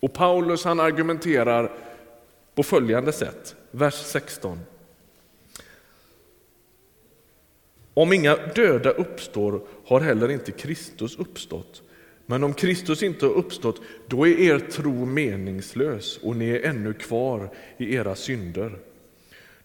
Och 0.00 0.12
Paulus 0.12 0.64
han 0.64 0.80
argumenterar 0.80 1.72
på 2.54 2.62
följande 2.62 3.12
sätt, 3.12 3.54
vers 3.70 3.94
16. 3.94 4.58
Om 7.98 8.12
inga 8.12 8.36
döda 8.36 8.90
uppstår 8.90 9.60
har 9.84 10.00
heller 10.00 10.28
inte 10.28 10.52
Kristus 10.52 11.16
uppstått. 11.16 11.82
Men 12.26 12.44
om 12.44 12.54
Kristus 12.54 13.02
inte 13.02 13.26
har 13.26 13.32
uppstått, 13.32 13.80
då 14.06 14.26
är 14.26 14.40
er 14.40 14.58
tro 14.58 15.04
meningslös 15.04 16.18
och 16.22 16.36
ni 16.36 16.48
är 16.48 16.62
ännu 16.62 16.94
kvar 16.94 17.50
i 17.76 17.94
era 17.94 18.14
synder. 18.14 18.78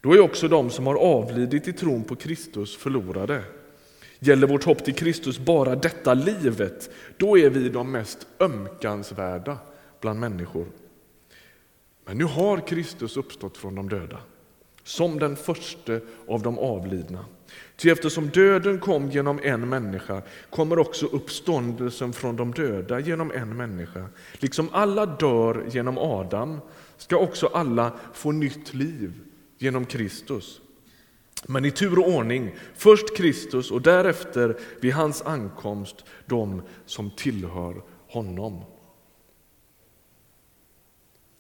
Då 0.02 0.14
är 0.14 0.20
också 0.20 0.48
de 0.48 0.70
som 0.70 0.88
har 0.88 0.96
avlidit 0.96 1.68
i 1.68 1.74
tron 1.74 2.04
på 2.04 2.16
Kristus 2.16 2.76
förlorade. 2.78 3.44
Gäller 4.20 4.48
vårt 4.48 4.64
hopp 4.64 4.86
till 4.86 4.96
Kristus 4.96 5.40
bara 5.40 5.76
detta 5.76 6.14
livet, 6.14 6.90
då 7.18 7.38
är 7.38 7.50
vi 7.50 7.70
de 7.70 7.92
mest 7.92 8.28
ömkansvärda 8.40 9.58
bland 10.02 10.20
människor. 10.20 10.66
Men 12.06 12.18
nu 12.18 12.24
har 12.24 12.68
Kristus 12.68 13.18
uppstått 13.18 13.58
från 13.58 13.76
de 13.76 13.90
döda, 13.90 14.20
som 14.84 15.20
den 15.20 15.36
första 15.36 16.00
av 16.28 16.42
de 16.42 16.60
avlidna. 16.60 17.26
Ty 17.76 17.90
eftersom 17.90 18.30
döden 18.30 18.80
kom 18.80 19.12
genom 19.12 19.40
en 19.44 19.70
människa 19.70 20.22
kommer 20.50 20.80
också 20.80 21.06
uppståndelsen 21.06 22.14
från 22.14 22.36
de 22.36 22.54
döda 22.54 23.00
genom 23.00 23.32
en 23.32 23.58
människa. 23.58 24.06
Liksom 24.34 24.70
alla 24.72 25.06
dör 25.06 25.66
genom 25.70 25.98
Adam 25.98 26.60
ska 26.98 27.18
också 27.18 27.48
alla 27.48 27.92
få 28.14 28.32
nytt 28.32 28.74
liv 28.74 29.14
genom 29.58 29.86
Kristus. 29.86 30.62
Men 31.48 31.66
i 31.66 31.72
tur 31.72 32.00
och 32.00 32.08
ordning, 32.08 32.56
först 32.76 33.18
Kristus 33.18 33.72
och 33.72 33.82
därefter 33.82 34.58
vid 34.80 34.94
hans 34.94 35.22
ankomst 35.22 36.06
de 36.26 36.62
som 36.86 37.12
tillhör 37.12 37.82
honom. 38.08 38.64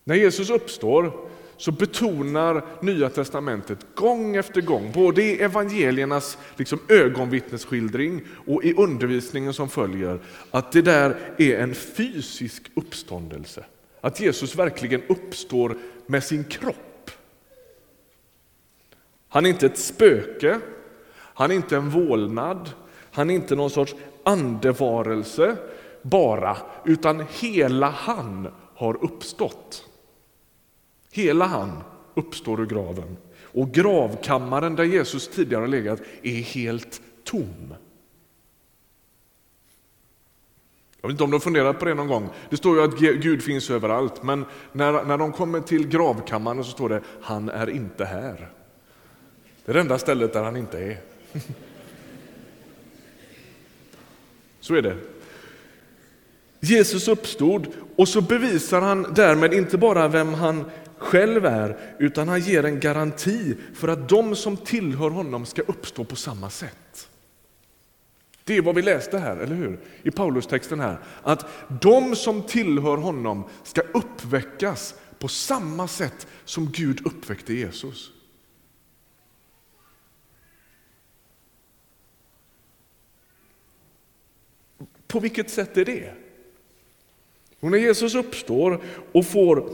När 0.04 0.16
Jesus 0.16 0.50
uppstår 0.50 1.28
så 1.63 1.72
betonar 1.72 2.65
Nya 2.82 3.10
testamentet 3.10 3.96
gång 3.96 4.36
efter 4.36 4.62
gång, 4.62 4.91
både 4.91 5.24
i 5.24 5.41
evangeliernas 5.41 6.38
liksom 6.55 6.79
ögonvittnesskildring 6.89 8.22
och 8.48 8.63
i 8.63 8.74
undervisningen 8.74 9.53
som 9.53 9.70
följer, 9.70 10.20
att 10.51 10.72
det 10.72 10.82
där 10.82 11.36
är 11.38 11.60
en 11.60 11.75
fysisk 11.75 12.72
uppståndelse. 12.75 13.65
Att 14.01 14.20
Jesus 14.20 14.55
verkligen 14.55 15.01
uppstår 15.08 15.77
med 16.05 16.24
sin 16.24 16.43
kropp. 16.43 17.12
Han 19.29 19.46
är 19.46 19.50
inte 19.50 19.65
ett 19.65 19.79
spöke, 19.79 20.60
han 21.15 21.51
är 21.51 21.55
inte 21.55 21.75
en 21.75 21.89
vålnad, 21.89 22.70
han 23.12 23.29
är 23.29 23.36
inte 23.36 23.55
någon 23.55 23.70
sorts 23.70 23.96
andevarelse 24.24 25.55
bara, 26.01 26.58
utan 26.86 27.25
hela 27.39 27.89
han 27.89 28.48
har 28.75 29.03
uppstått. 29.03 29.89
Hela 31.13 31.46
han 31.46 31.84
uppstår 32.13 32.62
ur 32.62 32.65
graven 32.65 33.17
och 33.41 33.72
gravkammaren 33.72 34.75
där 34.75 34.84
Jesus 34.84 35.27
tidigare 35.27 35.62
har 35.62 35.67
legat 35.67 36.01
är 36.24 36.41
helt 36.41 37.01
tom. 37.24 37.74
Jag 41.01 41.08
vet 41.08 41.13
inte 41.13 41.24
om 41.24 41.32
de 41.32 41.41
funderat 41.41 41.79
på 41.79 41.86
det 41.86 41.93
någon 41.93 42.08
gång. 42.08 42.29
Det 42.50 42.58
står 42.58 42.77
ju 42.77 42.84
att 42.84 43.00
Gud 43.00 43.43
finns 43.43 43.70
överallt, 43.70 44.24
men 44.24 44.46
när, 44.72 45.03
när 45.03 45.17
de 45.17 45.32
kommer 45.32 45.62
till 45.62 45.88
gravkammaren 45.88 46.63
så 46.63 46.72
står 46.72 46.89
det 46.89 47.01
han 47.22 47.50
är 47.50 47.70
inte 47.70 48.05
här. 48.05 48.50
Det 49.65 49.72
är 49.72 49.74
det 49.74 49.79
enda 49.82 49.98
stället 49.98 50.34
där 50.34 50.43
han 50.43 50.58
inte 50.58 50.79
är. 50.79 50.98
Så 54.60 54.75
är 54.75 54.82
det. 54.82 54.98
Jesus 56.60 57.08
uppstod 57.08 57.67
och 57.96 58.08
så 58.08 58.22
bevisar 58.22 58.82
han 58.82 59.13
därmed 59.13 59.53
inte 59.53 59.77
bara 59.77 60.08
vem 60.08 60.34
han 60.34 60.65
själv 61.03 61.45
är, 61.45 61.95
utan 62.00 62.27
han 62.27 62.39
ger 62.39 62.65
en 62.65 62.79
garanti 62.79 63.55
för 63.74 63.88
att 63.88 64.10
de 64.10 64.36
som 64.36 64.57
tillhör 64.57 65.10
honom 65.10 65.45
ska 65.45 65.62
uppstå 65.62 66.03
på 66.03 66.15
samma 66.15 66.50
sätt. 66.50 67.10
Det 68.43 68.57
är 68.57 68.62
vad 68.62 68.75
vi 68.75 68.81
läste 68.81 69.17
här, 69.17 69.38
eller 69.38 69.55
hur? 69.55 69.79
I 70.03 70.12
Paulustexten 70.12 70.79
här. 70.79 70.98
Att 71.22 71.45
de 71.81 72.15
som 72.15 72.43
tillhör 72.43 72.98
honom 72.98 73.43
ska 73.63 73.81
uppväckas 73.81 74.95
på 75.19 75.27
samma 75.27 75.88
sätt 75.88 76.27
som 76.45 76.72
Gud 76.72 77.05
uppväckte 77.05 77.53
Jesus. 77.53 78.12
På 85.07 85.19
vilket 85.19 85.50
sätt 85.50 85.77
är 85.77 85.86
det? 85.86 86.13
Och 87.60 87.72
när 87.72 87.77
Jesus 87.77 88.15
uppstår 88.15 88.81
och 89.12 89.25
får 89.25 89.69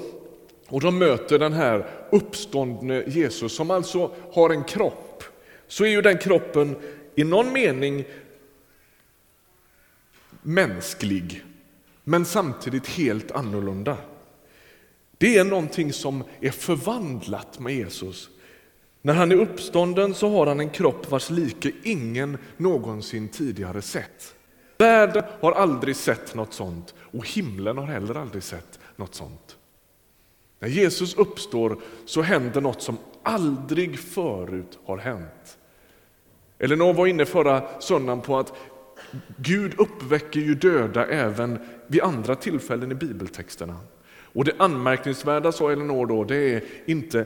och 0.69 0.81
de 0.81 0.97
möter 0.97 1.39
den 1.39 1.53
här 1.53 1.87
uppståndne 2.11 3.03
Jesus 3.07 3.55
som 3.55 3.71
alltså 3.71 4.11
har 4.31 4.49
en 4.49 4.63
kropp, 4.63 5.23
så 5.67 5.83
är 5.83 5.89
ju 5.89 6.01
den 6.01 6.17
kroppen 6.17 6.75
i 7.15 7.23
någon 7.23 7.53
mening 7.53 8.05
mänsklig, 10.41 11.43
men 12.03 12.25
samtidigt 12.25 12.87
helt 12.87 13.31
annorlunda. 13.31 13.97
Det 15.17 15.37
är 15.37 15.43
någonting 15.43 15.93
som 15.93 16.23
är 16.39 16.51
förvandlat 16.51 17.59
med 17.59 17.75
Jesus. 17.75 18.29
När 19.01 19.13
han 19.13 19.31
är 19.31 19.35
uppstånden 19.35 20.13
så 20.13 20.29
har 20.29 20.47
han 20.47 20.59
en 20.59 20.69
kropp 20.69 21.11
vars 21.11 21.29
like 21.29 21.71
ingen 21.83 22.37
någonsin 22.57 23.27
tidigare 23.29 23.81
sett. 23.81 24.35
Världen 24.77 25.23
har 25.41 25.51
aldrig 25.51 25.95
sett 25.95 26.35
något 26.35 26.53
sånt 26.53 26.93
och 26.99 27.27
himlen 27.27 27.77
har 27.77 27.85
heller 27.85 28.15
aldrig 28.15 28.43
sett 28.43 28.79
något 28.95 29.15
sånt. 29.15 29.58
När 30.59 30.69
Jesus 30.69 31.15
uppstår 31.15 31.77
så 32.05 32.21
händer 32.21 32.61
något 32.61 32.81
som 32.81 32.97
aldrig 33.23 33.99
förut 33.99 34.79
har 34.85 34.97
hänt. 34.97 35.57
Elinor 36.59 36.93
var 36.93 37.07
inne 37.07 37.25
förra 37.25 37.81
söndagen 37.81 38.21
på 38.21 38.37
att 38.37 38.53
Gud 39.37 39.79
uppväcker 39.79 40.39
ju 40.39 40.55
döda 40.55 41.05
även 41.05 41.59
vid 41.87 42.01
andra 42.01 42.35
tillfällen 42.35 42.91
i 42.91 42.95
bibeltexterna. 42.95 43.77
Och 44.33 44.45
det 44.45 44.53
anmärkningsvärda, 44.57 45.51
sa 45.51 45.71
Elinor 45.71 46.05
då, 46.05 46.23
det 46.23 46.53
är 46.53 46.63
inte 46.85 47.25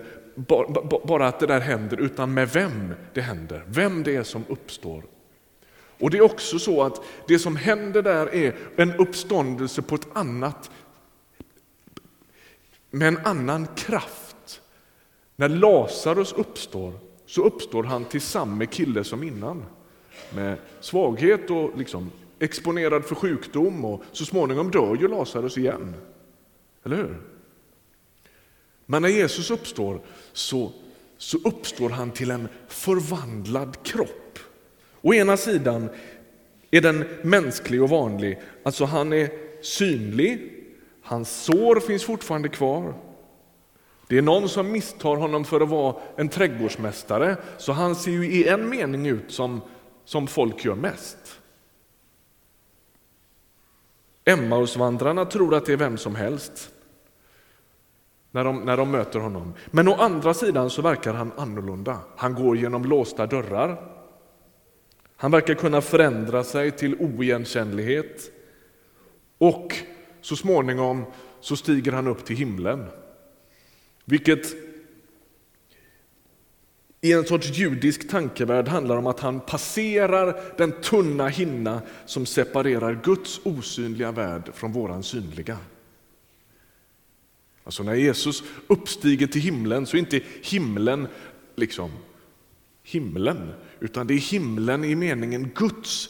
bara 1.04 1.28
att 1.28 1.40
det 1.40 1.48
där 1.48 1.60
händer, 1.60 2.02
utan 2.02 2.34
med 2.34 2.50
vem 2.50 2.94
det 3.14 3.22
händer, 3.22 3.64
vem 3.68 4.04
det 4.04 4.16
är 4.16 4.24
som 4.24 4.44
uppstår. 4.50 5.04
Och 6.00 6.10
det 6.10 6.18
är 6.18 6.22
också 6.22 6.60
så 6.60 6.84
att 6.84 7.02
det 7.28 7.40
som 7.40 7.56
händer 7.56 8.02
där 8.02 8.36
är 8.36 8.56
en 8.76 8.94
uppståndelse 8.96 9.82
på 9.82 9.96
ett 9.96 10.08
annat, 10.14 10.72
med 12.94 13.08
en 13.08 13.18
annan 13.18 13.68
kraft. 13.76 14.62
När 15.36 15.50
Lazarus 15.50 16.34
uppstår 16.34 16.94
så 17.26 17.44
uppstår 17.44 17.84
han 17.84 18.06
till 18.06 18.22
samma 18.22 18.66
kille 18.66 19.04
som 19.04 19.24
innan. 19.24 19.66
Med 20.36 20.58
svaghet 20.80 21.50
och 21.50 21.78
liksom 21.78 22.12
exponerad 22.40 23.06
för 23.06 23.16
sjukdom 23.16 23.86
och 23.86 24.04
så 24.12 24.26
småningom 24.26 24.72
dör 24.72 24.96
ju 24.96 25.08
Lazarus 25.08 25.58
igen. 25.58 25.96
Eller 26.84 26.96
hur? 26.96 27.18
Men 28.86 29.02
när 29.02 29.10
Jesus 29.10 29.52
uppstår 29.52 30.02
så, 30.34 30.72
så 31.18 31.38
uppstår 31.38 31.90
han 31.90 32.12
till 32.12 32.32
en 32.32 32.48
förvandlad 32.68 33.78
kropp. 33.84 34.40
Å 35.02 35.14
ena 35.14 35.38
sidan 35.38 35.90
är 36.72 36.82
den 36.82 37.06
mänsklig 37.22 37.84
och 37.84 37.90
vanlig, 37.90 38.42
alltså 38.64 38.86
han 38.86 39.14
är 39.14 39.30
synlig, 39.62 40.63
hans 41.04 41.44
sår 41.44 41.80
finns 41.80 42.04
fortfarande 42.04 42.50
kvar. 42.50 42.94
Det 44.08 44.18
är 44.18 44.22
någon 44.22 44.50
som 44.50 44.72
misstar 44.72 45.16
honom 45.16 45.46
för 45.46 45.62
att 45.62 45.70
vara 45.70 45.96
en 46.16 46.30
trädgårdsmästare, 46.30 47.38
så 47.58 47.72
han 47.72 47.96
ser 47.96 48.12
ju 48.12 48.26
i 48.26 48.48
en 48.48 48.70
mening 48.70 49.08
ut 49.08 49.32
som, 49.32 49.62
som 50.06 50.28
folk 50.28 50.66
gör 50.66 50.76
mest. 50.76 51.18
Emmausvandrarna 54.26 55.26
tror 55.26 55.56
att 55.56 55.66
det 55.66 55.74
är 55.74 55.78
vem 55.78 55.98
som 55.98 56.16
helst 56.16 56.74
när 58.32 58.44
de, 58.44 58.60
när 58.60 58.78
de 58.78 58.92
möter 58.92 59.20
honom. 59.20 59.54
Men 59.72 59.88
å 59.88 59.94
andra 59.94 60.34
sidan 60.34 60.70
så 60.70 60.82
verkar 60.82 61.14
han 61.14 61.32
annorlunda. 61.38 62.00
Han 62.16 62.34
går 62.34 62.58
genom 62.58 62.86
låsta 62.86 63.28
dörrar. 63.28 63.90
Han 65.16 65.32
verkar 65.32 65.54
kunna 65.54 65.82
förändra 65.82 66.44
sig 66.44 66.72
till 66.72 66.96
oigenkännlighet. 66.96 68.32
Och 69.38 69.76
så 70.24 70.36
småningom 70.36 71.06
så 71.42 71.56
stiger 71.56 71.92
han 71.92 72.08
upp 72.08 72.26
till 72.26 72.36
himlen. 72.36 72.86
Vilket 74.06 74.54
i 77.02 77.14
en 77.14 77.26
sorts 77.26 77.58
judisk 77.58 78.10
tankevärld 78.10 78.68
handlar 78.68 78.98
om 78.98 79.08
att 79.08 79.20
han 79.20 79.40
passerar 79.40 80.44
den 80.58 80.72
tunna 80.82 81.28
hinna 81.28 81.82
som 82.06 82.26
separerar 82.26 83.00
Guds 83.04 83.42
osynliga 83.44 84.12
värld 84.12 84.52
från 84.54 84.72
våran 84.72 85.04
synliga. 85.04 85.58
Alltså 87.64 87.84
när 87.84 87.96
Jesus 87.96 88.44
uppstiger 88.68 89.28
till 89.28 89.42
himlen 89.42 89.86
så 89.86 89.98
är 89.98 90.00
inte 90.00 90.22
himlen 90.44 91.08
liksom 91.56 91.92
himlen, 92.84 93.54
utan 93.80 94.08
det 94.08 94.14
är 94.14 94.32
himlen 94.32 94.84
i 94.84 94.96
meningen 94.96 95.52
Guds 95.56 96.10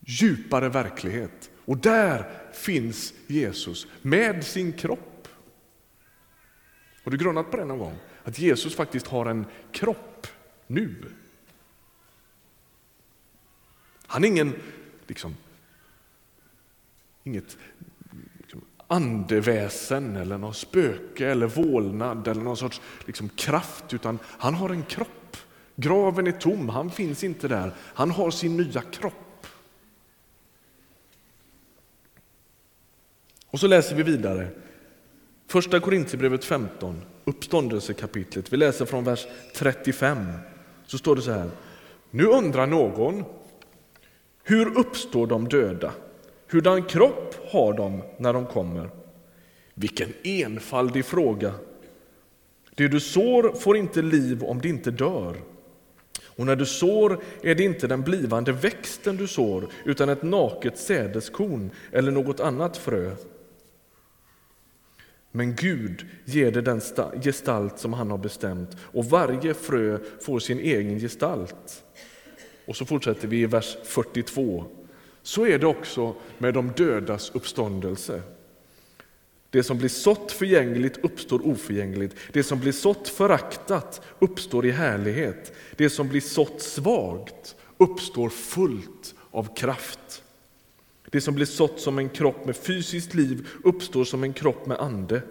djupare 0.00 0.68
verklighet. 0.68 1.50
Och 1.66 1.78
där 1.78 2.30
finns 2.52 3.14
Jesus 3.26 3.86
med 4.02 4.44
sin 4.44 4.72
kropp. 4.72 5.28
Har 7.04 7.10
du 7.10 7.18
grunnat 7.18 7.50
på 7.50 7.56
det 7.56 7.64
någon 7.64 7.78
gång? 7.78 7.98
Att 8.24 8.38
Jesus 8.38 8.74
faktiskt 8.74 9.06
har 9.06 9.26
en 9.26 9.46
kropp 9.72 10.26
nu. 10.66 10.94
Han 14.06 14.24
är 14.24 14.28
ingen, 14.28 14.54
liksom, 15.06 15.36
inget 17.24 17.56
liksom, 18.38 18.60
andeväsen 18.86 20.16
eller 20.16 20.38
något 20.38 20.56
spöke 20.56 21.30
eller 21.30 21.46
vålnad 21.46 22.28
eller 22.28 22.42
någon 22.42 22.56
sorts 22.56 22.80
liksom, 23.06 23.28
kraft, 23.28 23.94
utan 23.94 24.18
han 24.24 24.54
har 24.54 24.70
en 24.70 24.82
kropp. 24.82 25.36
Graven 25.76 26.26
är 26.26 26.32
tom, 26.32 26.68
han 26.68 26.90
finns 26.90 27.24
inte 27.24 27.48
där. 27.48 27.74
Han 27.78 28.10
har 28.10 28.30
sin 28.30 28.56
nya 28.56 28.82
kropp. 28.82 29.25
Och 33.50 33.60
så 33.60 33.66
läser 33.66 33.96
vi 33.96 34.02
vidare. 34.02 34.48
Första 35.48 35.80
Korintierbrevet 35.80 36.44
15, 36.44 37.02
uppståndelsekapitlet. 37.24 38.52
Vi 38.52 38.56
läser 38.56 38.84
från 38.84 39.04
vers 39.04 39.26
35. 39.54 40.26
Så 40.86 40.98
står 40.98 41.16
det 41.16 41.22
så 41.22 41.30
här. 41.32 41.50
Nu 42.10 42.24
undrar 42.24 42.66
någon, 42.66 43.24
hur 44.42 44.78
uppstår 44.78 45.26
de 45.26 45.48
döda? 45.48 45.92
Hurdan 46.48 46.82
kropp 46.82 47.34
har 47.50 47.72
de 47.72 48.02
när 48.18 48.32
de 48.32 48.46
kommer? 48.46 48.90
Vilken 49.74 50.12
enfaldig 50.22 51.04
fråga! 51.04 51.54
Det 52.74 52.88
du 52.88 53.00
sår 53.00 53.52
får 53.58 53.76
inte 53.76 54.02
liv 54.02 54.44
om 54.44 54.60
det 54.60 54.68
inte 54.68 54.90
dör. 54.90 55.36
Och 56.24 56.46
när 56.46 56.56
du 56.56 56.66
sår 56.66 57.20
är 57.42 57.54
det 57.54 57.62
inte 57.62 57.86
den 57.86 58.02
blivande 58.02 58.52
växten 58.52 59.16
du 59.16 59.26
sår, 59.26 59.68
utan 59.84 60.08
ett 60.08 60.22
naket 60.22 60.78
sädeskorn 60.78 61.70
eller 61.92 62.12
något 62.12 62.40
annat 62.40 62.76
frö. 62.76 63.12
Men 65.36 65.54
Gud 65.54 66.06
ger 66.24 66.50
det 66.50 66.60
den 66.60 66.80
gestalt 67.22 67.78
som 67.78 67.92
han 67.92 68.10
har 68.10 68.18
bestämt, 68.18 68.76
och 68.80 69.04
varje 69.04 69.54
frö 69.54 69.98
får 70.20 70.38
sin 70.38 70.58
egen 70.58 70.98
gestalt. 71.00 71.84
Och 72.66 72.76
så 72.76 72.84
fortsätter 72.84 73.28
vi 73.28 73.40
i 73.40 73.46
vers 73.46 73.76
42. 73.84 74.64
Så 75.22 75.46
är 75.46 75.58
det 75.58 75.66
också 75.66 76.14
med 76.38 76.54
de 76.54 76.72
dödas 76.76 77.30
uppståndelse. 77.34 78.22
Det 79.50 79.62
som 79.62 79.78
blir 79.78 79.88
sått 79.88 80.32
förgängligt 80.32 80.98
uppstår 81.04 81.46
oförgängligt. 81.46 82.16
Det 82.32 82.42
som 82.42 82.60
blir 82.60 82.72
sått 82.72 83.08
föraktat 83.08 84.00
uppstår 84.18 84.66
i 84.66 84.70
härlighet. 84.70 85.52
Det 85.76 85.90
som 85.90 86.08
blir 86.08 86.20
sått 86.20 86.62
svagt 86.62 87.56
uppstår 87.78 88.28
fullt 88.28 89.14
av 89.30 89.54
kraft. 89.54 90.22
Det 91.10 91.20
som 91.20 91.34
blir 91.34 91.46
sått 91.46 91.80
som 91.80 91.98
en 91.98 92.08
kropp 92.08 92.46
med 92.46 92.56
fysiskt 92.56 93.14
liv 93.14 93.46
uppstår 93.64 94.04
som 94.04 94.24
en 94.24 94.32
kropp 94.32 94.66
med 94.66 94.80
ande. 94.80 95.22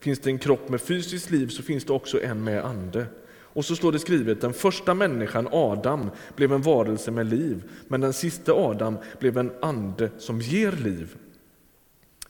Finns 0.00 0.18
det 0.18 0.30
en 0.30 0.38
kropp 0.38 0.68
med 0.68 0.80
fysiskt 0.80 1.30
liv 1.30 1.48
så 1.48 1.62
finns 1.62 1.84
det 1.84 1.92
också 1.92 2.22
en 2.22 2.44
med 2.44 2.64
ande. 2.64 3.06
Och 3.54 3.64
så 3.64 3.76
står 3.76 3.92
det 3.92 3.98
skrivet, 3.98 4.40
den 4.40 4.52
första 4.52 4.94
människan, 4.94 5.48
Adam, 5.52 6.10
blev 6.36 6.52
en 6.52 6.62
varelse 6.62 7.10
med 7.10 7.26
liv, 7.26 7.62
men 7.88 8.00
den 8.00 8.12
sista 8.12 8.52
Adam 8.52 8.96
blev 9.18 9.38
en 9.38 9.52
ande 9.62 10.10
som 10.18 10.40
ger 10.40 10.72
liv. 10.72 11.16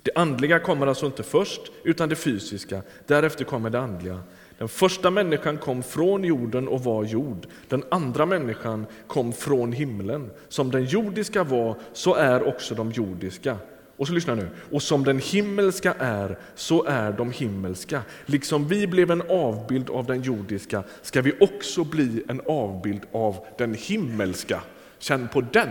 Det 0.02 0.10
andliga 0.14 0.58
kommer 0.58 0.86
alltså 0.86 1.06
inte 1.06 1.22
först, 1.22 1.60
utan 1.84 2.08
det 2.08 2.16
fysiska. 2.16 2.82
Därefter 3.06 3.44
kommer 3.44 3.70
det 3.70 3.80
andliga. 3.80 4.20
Den 4.58 4.68
första 4.68 5.10
människan 5.10 5.58
kom 5.58 5.82
från 5.82 6.24
jorden 6.24 6.68
och 6.68 6.84
var 6.84 7.04
jord. 7.04 7.46
Den 7.68 7.84
andra 7.88 8.26
människan 8.26 8.86
kom 9.06 9.32
från 9.32 9.72
himlen. 9.72 10.30
Som 10.48 10.70
den 10.70 10.84
jordiska 10.84 11.44
var, 11.44 11.76
så 11.92 12.14
är 12.14 12.48
också 12.48 12.74
de 12.74 12.90
jordiska. 12.90 13.56
Och 13.96 14.06
så 14.06 14.12
lyssna 14.12 14.34
nu. 14.34 14.48
Och 14.70 14.82
som 14.82 15.04
den 15.04 15.18
himmelska 15.18 15.94
är, 15.98 16.38
så 16.54 16.84
är 16.84 17.12
de 17.12 17.30
himmelska. 17.30 18.02
Liksom 18.26 18.68
vi 18.68 18.86
blev 18.86 19.10
en 19.10 19.22
avbild 19.30 19.90
av 19.90 20.06
den 20.06 20.22
jordiska 20.22 20.82
ska 21.02 21.22
vi 21.22 21.32
också 21.40 21.84
bli 21.84 22.24
en 22.28 22.40
avbild 22.46 23.02
av 23.12 23.46
den 23.58 23.74
himmelska. 23.74 24.60
Känn 24.98 25.28
på 25.28 25.40
den. 25.40 25.70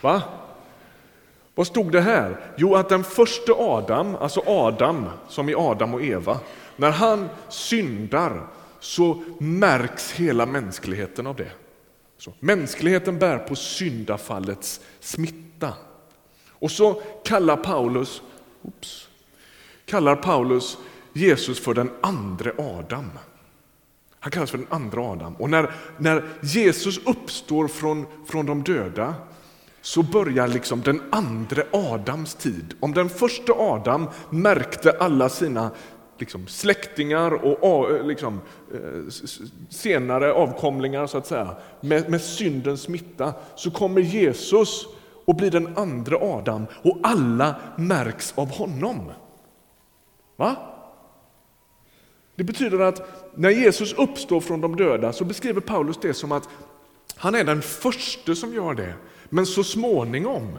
Va? 0.00 0.22
Vad 1.54 1.66
stod 1.66 1.92
det 1.92 2.00
här? 2.00 2.36
Jo, 2.56 2.74
att 2.74 2.88
den 2.88 3.04
första 3.04 3.52
Adam, 3.52 4.16
alltså 4.16 4.42
Adam 4.46 5.06
som 5.28 5.48
i 5.48 5.54
Adam 5.54 5.94
och 5.94 6.02
Eva, 6.02 6.40
när 6.76 6.90
han 6.90 7.28
syndar 7.48 8.46
så 8.80 9.22
märks 9.38 10.12
hela 10.12 10.46
mänskligheten 10.46 11.26
av 11.26 11.36
det. 11.36 11.50
Så, 12.18 12.32
mänskligheten 12.40 13.18
bär 13.18 13.38
på 13.38 13.56
syndafallets 13.56 14.80
smitta. 15.00 15.72
Och 16.48 16.70
så 16.70 17.02
kallar 17.24 17.56
Paulus, 17.56 18.22
kallar 19.84 20.16
Paulus 20.16 20.78
Jesus 21.12 21.60
för 21.60 21.74
den 21.74 21.90
andra 22.00 22.50
Adam. 22.58 23.10
Han 24.20 24.30
kallas 24.30 24.50
för 24.50 24.58
den 24.58 24.66
andra 24.70 25.00
Adam. 25.00 25.34
Och 25.34 25.50
när, 25.50 25.74
när 25.98 26.24
Jesus 26.42 26.98
uppstår 26.98 27.68
från, 27.68 28.06
från 28.26 28.46
de 28.46 28.62
döda 28.62 29.14
så 29.82 30.02
börjar 30.02 30.48
liksom 30.48 30.82
den 30.82 31.02
andra 31.10 31.62
Adams 31.72 32.34
tid. 32.34 32.74
Om 32.80 32.92
den 32.92 33.08
första 33.08 33.52
Adam 33.52 34.08
märkte 34.30 34.96
alla 35.00 35.28
sina 35.28 35.70
liksom, 36.18 36.46
släktingar 36.46 37.44
och 37.64 38.04
liksom, 38.04 38.40
eh, 38.74 39.12
senare 39.68 40.32
avkomlingar 40.32 41.06
så 41.06 41.18
att 41.18 41.26
säga, 41.26 41.56
med, 41.80 42.10
med 42.10 42.20
syndens 42.20 42.82
smitta, 42.82 43.34
så 43.54 43.70
kommer 43.70 44.00
Jesus 44.00 44.86
och 45.24 45.34
blir 45.34 45.50
den 45.50 45.76
andra 45.76 46.16
Adam 46.16 46.66
och 46.82 46.98
alla 47.02 47.54
märks 47.76 48.34
av 48.36 48.50
honom. 48.50 49.12
Va? 50.36 50.56
Det 52.36 52.44
betyder 52.44 52.78
att 52.78 53.08
när 53.34 53.50
Jesus 53.50 53.92
uppstår 53.92 54.40
från 54.40 54.60
de 54.60 54.76
döda 54.76 55.12
så 55.12 55.24
beskriver 55.24 55.60
Paulus 55.60 55.96
det 56.02 56.14
som 56.14 56.32
att 56.32 56.48
han 57.16 57.34
är 57.34 57.44
den 57.44 57.62
första 57.62 58.34
som 58.34 58.54
gör 58.54 58.74
det. 58.74 58.94
Men 59.28 59.46
så 59.46 59.64
småningom 59.64 60.58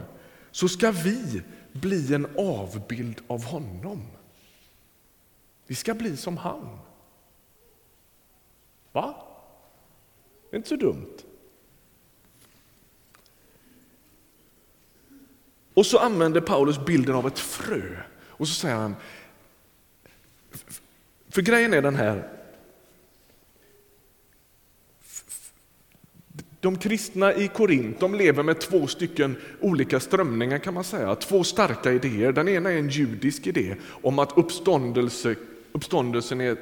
så 0.50 0.68
ska 0.68 0.90
vi 0.90 1.42
bli 1.72 2.14
en 2.14 2.26
avbild 2.38 3.20
av 3.26 3.44
honom. 3.44 4.02
Vi 5.68 5.74
ska 5.74 5.94
bli 5.94 6.16
som 6.16 6.36
han. 6.36 6.78
Va? 8.92 9.14
Det 10.50 10.56
är 10.56 10.58
inte 10.58 10.68
så 10.68 10.76
dumt. 10.76 11.16
Och 15.74 15.86
så 15.86 15.98
använder 15.98 16.40
Paulus 16.40 16.78
bilden 16.86 17.14
av 17.14 17.26
ett 17.26 17.38
frö 17.38 17.96
och 18.26 18.48
så 18.48 18.54
säger 18.54 18.74
han, 18.74 18.96
för 21.28 21.42
grejen 21.42 21.74
är 21.74 21.82
den 21.82 21.96
här, 21.96 22.38
De 26.60 26.78
kristna 26.78 27.34
i 27.34 27.48
Korint 27.48 28.00
de 28.00 28.14
lever 28.14 28.42
med 28.42 28.60
två 28.60 28.86
stycken 28.86 29.36
olika 29.60 30.00
strömningar 30.00 30.58
kan 30.58 30.74
man 30.74 30.84
säga, 30.84 31.14
två 31.14 31.44
starka 31.44 31.92
idéer. 31.92 32.32
Den 32.32 32.48
ena 32.48 32.70
är 32.70 32.78
en 32.78 32.88
judisk 32.88 33.46
idé 33.46 33.76
om 34.02 34.18
att 34.18 34.38
uppståndelse, 34.38 35.34
uppståndelsen 35.72 36.40
är, 36.40 36.56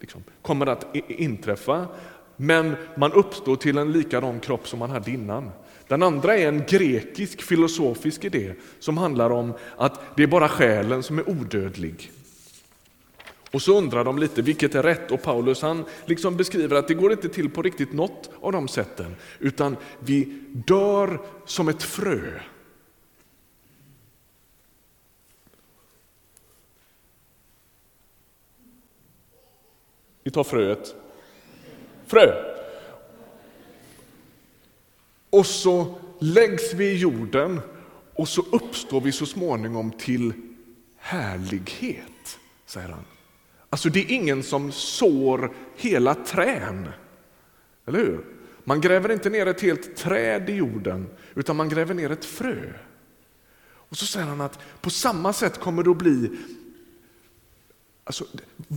liksom, 0.00 0.24
kommer 0.42 0.66
att 0.66 0.86
inträffa, 1.08 1.88
men 2.36 2.76
man 2.96 3.12
uppstår 3.12 3.56
till 3.56 3.78
en 3.78 3.92
likadan 3.92 4.40
kropp 4.40 4.68
som 4.68 4.78
man 4.78 4.90
hade 4.90 5.10
innan. 5.10 5.50
Den 5.88 6.02
andra 6.02 6.36
är 6.36 6.48
en 6.48 6.62
grekisk 6.68 7.42
filosofisk 7.42 8.24
idé 8.24 8.54
som 8.78 8.98
handlar 8.98 9.30
om 9.30 9.52
att 9.76 10.00
det 10.16 10.22
är 10.22 10.26
bara 10.26 10.48
själen 10.48 11.02
som 11.02 11.18
är 11.18 11.30
odödlig. 11.30 12.12
Och 13.50 13.62
så 13.62 13.78
undrar 13.78 14.04
de 14.04 14.18
lite 14.18 14.42
vilket 14.42 14.74
är 14.74 14.82
rätt 14.82 15.10
och 15.10 15.22
Paulus 15.22 15.62
han 15.62 15.84
liksom 16.04 16.36
beskriver 16.36 16.76
att 16.76 16.88
det 16.88 16.94
går 16.94 17.12
inte 17.12 17.28
till 17.28 17.50
på 17.50 17.62
riktigt 17.62 17.92
något 17.92 18.30
av 18.40 18.52
de 18.52 18.68
sätten 18.68 19.16
utan 19.38 19.76
vi 20.00 20.42
dör 20.52 21.20
som 21.46 21.68
ett 21.68 21.82
frö. 21.82 22.40
Vi 30.22 30.30
tar 30.30 30.44
fröet. 30.44 30.94
Frö. 32.06 32.44
Och 35.30 35.46
så 35.46 35.94
läggs 36.18 36.74
vi 36.74 36.90
i 36.90 36.96
jorden 36.96 37.60
och 38.14 38.28
så 38.28 38.42
uppstår 38.52 39.00
vi 39.00 39.12
så 39.12 39.26
småningom 39.26 39.90
till 39.92 40.32
härlighet, 40.96 42.38
säger 42.66 42.88
han. 42.88 43.04
Alltså 43.70 43.88
det 43.88 44.00
är 44.00 44.10
ingen 44.10 44.42
som 44.42 44.72
sår 44.72 45.52
hela 45.76 46.14
trän. 46.14 46.88
Eller 47.86 47.98
hur? 47.98 48.24
Man 48.64 48.80
gräver 48.80 49.12
inte 49.12 49.30
ner 49.30 49.46
ett 49.46 49.60
helt 49.60 49.96
träd 49.96 50.50
i 50.50 50.52
jorden, 50.52 51.08
utan 51.34 51.56
man 51.56 51.68
gräver 51.68 51.94
ner 51.94 52.10
ett 52.10 52.24
frö. 52.24 52.72
Och 53.62 53.96
så 53.96 54.06
säger 54.06 54.26
han 54.26 54.40
att 54.40 54.58
på 54.80 54.90
samma 54.90 55.32
sätt 55.32 55.60
kommer 55.60 55.82
det 55.82 55.90
att 55.90 55.96
bli... 55.96 56.30
Alltså, 58.04 58.24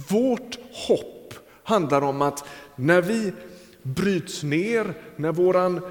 vårt 0.10 0.58
hopp 0.72 1.23
handlar 1.64 2.02
om 2.02 2.22
att 2.22 2.46
när 2.76 3.02
vi 3.02 3.34
bryts 3.82 4.44
ner, 4.44 4.94
när 5.16 5.32
våran, 5.32 5.82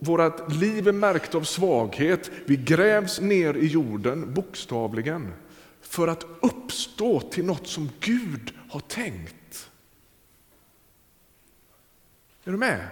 vårat 0.00 0.52
liv 0.52 0.88
är 0.88 0.92
märkt 0.92 1.34
av 1.34 1.42
svaghet, 1.42 2.30
vi 2.44 2.56
grävs 2.56 3.20
ner 3.20 3.54
i 3.54 3.66
jorden 3.66 4.34
bokstavligen 4.34 5.32
för 5.80 6.08
att 6.08 6.26
uppstå 6.42 7.20
till 7.20 7.44
något 7.44 7.66
som 7.66 7.90
Gud 8.00 8.54
har 8.70 8.80
tänkt. 8.80 9.70
Är 12.44 12.50
du 12.50 12.58
med? 12.58 12.88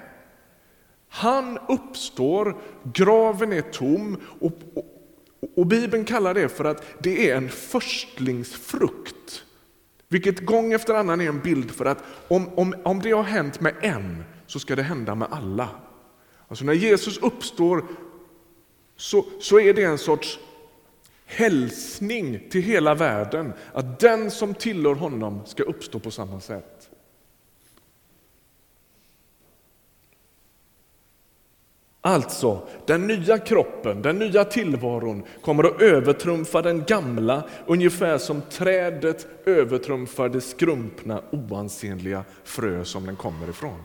Han 1.09 1.59
uppstår, 1.69 2.57
graven 2.93 3.53
är 3.53 3.61
tom 3.63 4.17
och, 4.41 4.53
och, 4.75 5.51
och 5.57 5.67
Bibeln 5.67 6.05
kallar 6.05 6.35
det 6.35 6.49
för 6.49 6.65
att 6.65 6.85
det 7.03 7.31
är 7.31 7.37
en 7.37 7.49
förstlingsfrukt. 7.49 9.45
Vilket 10.13 10.47
gång 10.47 10.73
efter 10.73 10.95
annan 10.95 11.21
är 11.21 11.29
en 11.29 11.41
bild 11.41 11.71
för 11.71 11.85
att 11.85 12.05
om, 12.29 12.49
om, 12.55 12.75
om 12.85 13.01
det 13.01 13.11
har 13.11 13.23
hänt 13.23 13.61
med 13.61 13.75
en 13.81 14.25
så 14.47 14.59
ska 14.61 14.77
det 14.77 14.83
hända 14.83 15.15
med 15.15 15.29
alla. 15.31 15.69
Alltså 16.49 16.65
när 16.65 16.73
Jesus 16.73 17.19
uppstår 17.19 17.85
så, 18.97 19.25
så 19.41 19.61
är 19.61 19.75
det 19.75 19.85
en 19.85 19.99
sorts 19.99 20.39
hälsning 21.27 22.49
till 22.51 22.63
hela 22.63 22.95
världen 22.95 23.53
att 23.73 24.01
den 24.01 24.31
som 24.31 24.55
tillhör 24.55 24.95
honom 24.95 25.41
ska 25.47 25.63
uppstå 25.63 25.99
på 25.99 26.11
samma 26.11 26.41
sätt. 26.41 26.91
Alltså, 32.05 32.69
den 32.87 33.07
nya 33.07 33.39
kroppen, 33.39 34.03
den 34.03 34.19
nya 34.19 34.45
tillvaron 34.45 35.23
kommer 35.43 35.65
att 35.65 35.83
övertrumfa 35.83 36.63
den 36.63 36.85
gamla 36.85 37.45
ungefär 37.67 38.19
som 38.19 38.43
trädet 38.43 39.27
övertrumfar 39.47 40.29
det 40.29 40.41
skrumpna, 40.41 41.23
oansenliga 41.31 42.25
frö 42.45 42.85
som 42.85 43.07
den 43.07 43.17
kommer 43.17 43.51
ifrån. 43.51 43.83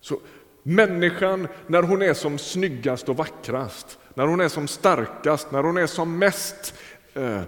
Så 0.00 0.20
Människan 0.62 1.48
när 1.66 1.82
hon 1.82 2.02
är 2.02 2.14
som 2.14 2.38
snyggast 2.38 3.08
och 3.08 3.16
vackrast, 3.16 3.98
när 4.14 4.26
hon 4.26 4.40
är 4.40 4.48
som 4.48 4.68
starkast, 4.68 5.50
när 5.52 5.62
hon 5.62 5.76
är 5.76 5.86
som 5.86 6.18
mest 6.18 6.74
eh, 7.14 7.42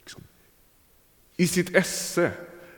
liksom, 0.00 0.22
i 1.36 1.48
sitt 1.48 1.76
esse 1.76 2.30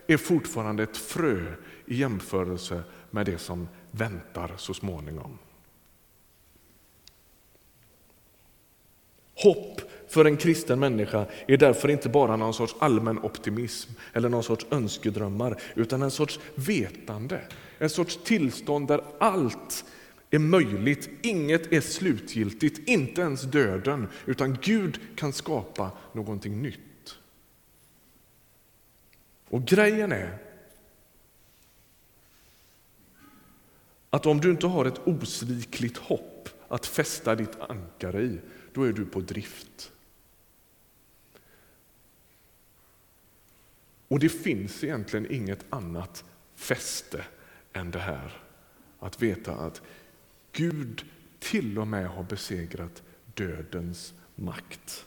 är 0.07 0.17
fortfarande 0.17 0.83
ett 0.83 0.97
frö 0.97 1.47
i 1.91 1.95
jämförelse 1.95 2.83
med 3.11 3.27
det 3.27 3.39
som 3.39 3.69
väntar 3.91 4.53
så 4.57 4.75
småningom. 4.75 5.39
Hopp 9.35 9.81
för 10.09 10.25
en 10.25 10.37
kristen 10.37 10.81
människa 10.81 11.27
är 11.49 11.57
därför 11.57 11.89
inte 11.89 12.09
bara 12.09 12.37
någon 12.37 12.55
sorts 12.55 12.75
allmän 12.79 13.19
optimism 13.19 13.93
eller 14.13 14.29
någon 14.29 14.43
sorts 14.43 14.67
önskedrömmar 14.71 15.61
utan 15.75 16.03
en 16.03 16.11
sorts 16.11 16.41
vetande 16.55 17.41
en 17.79 17.91
sorts 17.91 18.19
tillstånd 18.25 18.89
där 18.89 19.05
allt 19.21 19.85
är 20.31 20.39
möjligt, 20.39 21.11
inget 21.23 21.73
är 21.73 21.81
slutgiltigt, 21.81 22.89
inte 22.89 23.21
ens 23.21 23.43
döden, 23.43 24.09
utan 24.27 24.59
Gud 24.63 25.01
kan 25.17 25.33
skapa 25.33 25.91
någonting 26.13 26.63
nytt. 26.63 27.19
Och 29.49 29.65
grejen 29.65 30.13
är 30.13 30.50
att 34.11 34.27
om 34.27 34.41
du 34.41 34.51
inte 34.51 34.67
har 34.67 34.85
ett 34.85 35.01
osvikligt 35.07 35.97
hopp 35.97 36.49
att 36.69 36.87
fästa 36.87 37.35
ditt 37.35 37.61
ankare 37.61 38.23
i, 38.23 38.41
då 38.73 38.83
är 38.83 38.93
du 38.93 39.07
på 39.07 39.21
drift. 39.21 39.93
Och 44.09 44.19
det 44.19 44.29
finns 44.29 44.85
egentligen 44.85 45.33
inget 45.33 45.65
annat 45.71 46.25
fäste 46.55 47.25
än 47.73 47.91
det 47.91 47.99
här. 47.99 48.43
Att 48.99 49.23
veta 49.23 49.53
att 49.53 49.83
Gud 50.53 51.05
till 51.39 51.79
och 51.79 51.89
med 51.89 52.09
har 52.09 52.23
besegrat 52.23 53.03
dödens 53.35 54.15
makt. 54.35 55.07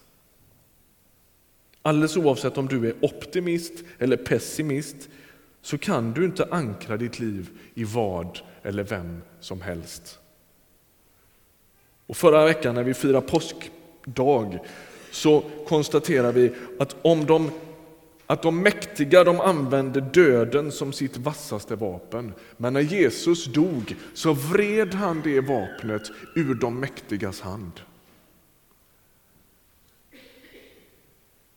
Alldeles 1.81 2.17
oavsett 2.17 2.57
om 2.57 2.67
du 2.67 2.87
är 2.87 3.05
optimist 3.05 3.73
eller 3.99 4.17
pessimist 4.17 5.09
så 5.61 5.77
kan 5.77 6.13
du 6.13 6.25
inte 6.25 6.47
ankra 6.51 6.97
ditt 6.97 7.19
liv 7.19 7.49
i 7.73 7.83
vad 7.83 8.39
eller 8.63 8.83
vem 8.83 9.21
som 9.39 9.61
helst. 9.61 10.19
Och 12.07 12.17
förra 12.17 12.45
veckan 12.45 12.75
när 12.75 12.83
vi 12.83 12.93
firade 12.93 13.27
påskdag 13.27 14.59
så 15.11 15.43
konstaterar 15.67 16.31
vi 16.31 16.51
att 16.79 16.95
om 17.01 17.25
de 17.25 17.51
att 18.27 18.41
de 18.41 18.61
mäktiga 18.61 19.23
de 19.23 19.39
använde 19.39 20.01
döden 20.01 20.71
som 20.71 20.93
sitt 20.93 21.17
vassaste 21.17 21.75
vapen. 21.75 22.33
Men 22.57 22.73
när 22.73 22.81
Jesus 22.81 23.45
dog 23.45 23.95
så 24.13 24.33
vred 24.33 24.93
han 24.93 25.21
det 25.23 25.39
vapnet 25.39 26.01
ur 26.35 26.53
de 26.55 26.79
mäktigas 26.79 27.41
hand. 27.41 27.71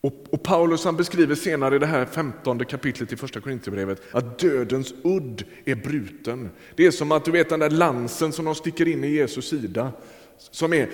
Och, 0.06 0.26
och 0.30 0.42
Paulus 0.42 0.84
han 0.84 0.96
beskriver 0.96 1.34
senare 1.34 1.76
i 1.76 1.78
det 1.78 1.86
här 1.86 2.04
femtonde 2.04 2.64
kapitlet 2.64 3.12
i 3.12 3.16
första 3.16 3.40
Korinthierbrevet 3.40 4.02
att 4.12 4.38
dödens 4.38 4.94
udd 5.04 5.44
är 5.64 5.74
bruten. 5.74 6.50
Det 6.76 6.86
är 6.86 6.90
som 6.90 7.12
att 7.12 7.24
du 7.24 7.30
vet 7.30 7.48
den 7.48 7.60
där 7.60 7.70
lansen 7.70 8.32
som 8.32 8.44
de 8.44 8.54
sticker 8.54 8.88
in 8.88 9.04
i 9.04 9.08
Jesus 9.08 9.48
sida. 9.48 9.92
Som 10.38 10.72
är, 10.72 10.90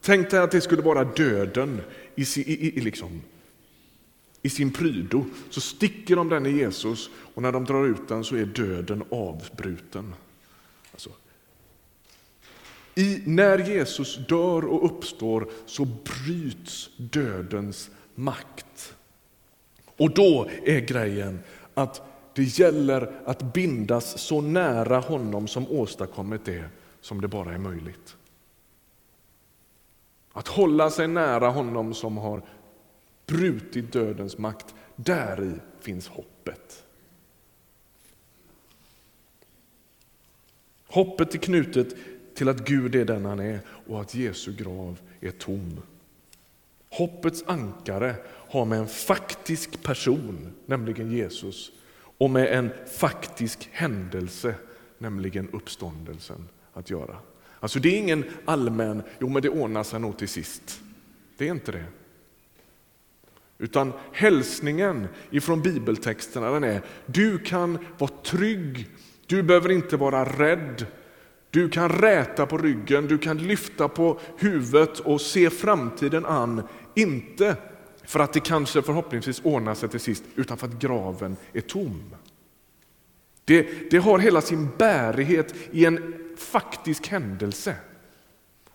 tänk 0.00 0.30
dig 0.30 0.40
att 0.40 0.50
det 0.50 0.60
skulle 0.60 0.82
vara 0.82 1.04
döden 1.04 1.80
i, 2.14 2.22
i, 2.22 2.78
i, 2.78 2.80
liksom, 2.80 3.22
i 4.42 4.50
sin 4.50 4.72
prydo. 4.72 5.24
Så 5.50 5.60
sticker 5.60 6.16
de 6.16 6.28
den 6.28 6.46
i 6.46 6.50
Jesus 6.50 7.10
och 7.34 7.42
när 7.42 7.52
de 7.52 7.64
drar 7.64 7.86
ut 7.86 8.08
den 8.08 8.24
så 8.24 8.36
är 8.36 8.44
döden 8.44 9.04
avbruten. 9.10 10.14
Alltså, 10.92 11.10
i, 12.94 13.22
när 13.24 13.58
Jesus 13.58 14.18
dör 14.28 14.64
och 14.64 14.84
uppstår 14.84 15.48
så 15.66 15.84
bryts 15.84 16.90
dödens 16.96 17.90
makt. 18.14 18.94
Och 19.96 20.14
då 20.14 20.48
är 20.64 20.80
grejen 20.80 21.40
att 21.74 22.02
det 22.34 22.42
gäller 22.42 23.12
att 23.24 23.52
bindas 23.52 24.18
så 24.18 24.40
nära 24.40 24.98
honom 24.98 25.48
som 25.48 25.66
åstadkommit 25.70 26.44
det 26.44 26.64
som 27.00 27.20
det 27.20 27.28
bara 27.28 27.52
är 27.54 27.58
möjligt. 27.58 28.16
Att 30.32 30.48
hålla 30.48 30.90
sig 30.90 31.08
nära 31.08 31.48
honom 31.48 31.94
som 31.94 32.16
har 32.16 32.42
brutit 33.26 33.92
dödens 33.92 34.38
makt, 34.38 34.74
där 34.96 35.44
i 35.44 35.82
finns 35.84 36.08
hoppet. 36.08 36.84
Hoppet 40.86 41.34
är 41.34 41.38
knutet 41.38 41.94
till 42.34 42.48
att 42.48 42.68
Gud 42.68 42.94
är 42.94 43.04
den 43.04 43.24
han 43.24 43.40
är 43.40 43.60
och 43.86 44.00
att 44.00 44.14
Jesu 44.14 44.52
grav 44.52 45.00
är 45.20 45.30
tom. 45.30 45.80
Hoppets 46.92 47.44
ankare 47.46 48.14
har 48.26 48.64
med 48.64 48.78
en 48.78 48.88
faktisk 48.88 49.82
person, 49.82 50.52
nämligen 50.66 51.10
Jesus, 51.10 51.72
och 52.18 52.30
med 52.30 52.46
en 52.46 52.70
faktisk 52.98 53.68
händelse, 53.72 54.54
nämligen 54.98 55.48
uppståndelsen, 55.52 56.48
att 56.72 56.90
göra. 56.90 57.16
Alltså 57.60 57.78
det 57.78 57.88
är 57.88 57.98
ingen 57.98 58.24
allmän, 58.44 59.02
jo 59.18 59.28
men 59.28 59.42
det 59.42 59.48
ordnar 59.48 59.82
sig 59.82 60.00
nog 60.00 60.18
till 60.18 60.28
sist. 60.28 60.80
Det 61.36 61.48
är 61.48 61.50
inte 61.50 61.72
det. 61.72 61.84
Utan 63.58 63.92
hälsningen 64.12 65.08
ifrån 65.30 65.62
bibeltexterna 65.62 66.50
den 66.50 66.64
är, 66.64 66.82
du 67.06 67.38
kan 67.38 67.78
vara 67.98 68.10
trygg, 68.22 68.88
du 69.26 69.42
behöver 69.42 69.70
inte 69.70 69.96
vara 69.96 70.24
rädd, 70.24 70.86
du 71.52 71.68
kan 71.68 71.88
räta 71.88 72.46
på 72.46 72.58
ryggen, 72.58 73.06
du 73.06 73.18
kan 73.18 73.38
lyfta 73.38 73.88
på 73.88 74.18
huvudet 74.38 74.98
och 74.98 75.20
se 75.20 75.50
framtiden 75.50 76.26
an. 76.26 76.62
Inte 76.94 77.56
för 78.04 78.20
att 78.20 78.32
det 78.32 78.40
kanske 78.40 78.82
förhoppningsvis 78.82 79.40
ordnar 79.44 79.74
sig 79.74 79.88
till 79.88 80.00
sist, 80.00 80.24
utan 80.36 80.56
för 80.56 80.66
att 80.66 80.78
graven 80.78 81.36
är 81.52 81.60
tom. 81.60 82.02
Det, 83.44 83.90
det 83.90 83.98
har 83.98 84.18
hela 84.18 84.40
sin 84.40 84.68
bärighet 84.78 85.54
i 85.70 85.84
en 85.84 86.14
faktisk 86.36 87.08
händelse. 87.08 87.74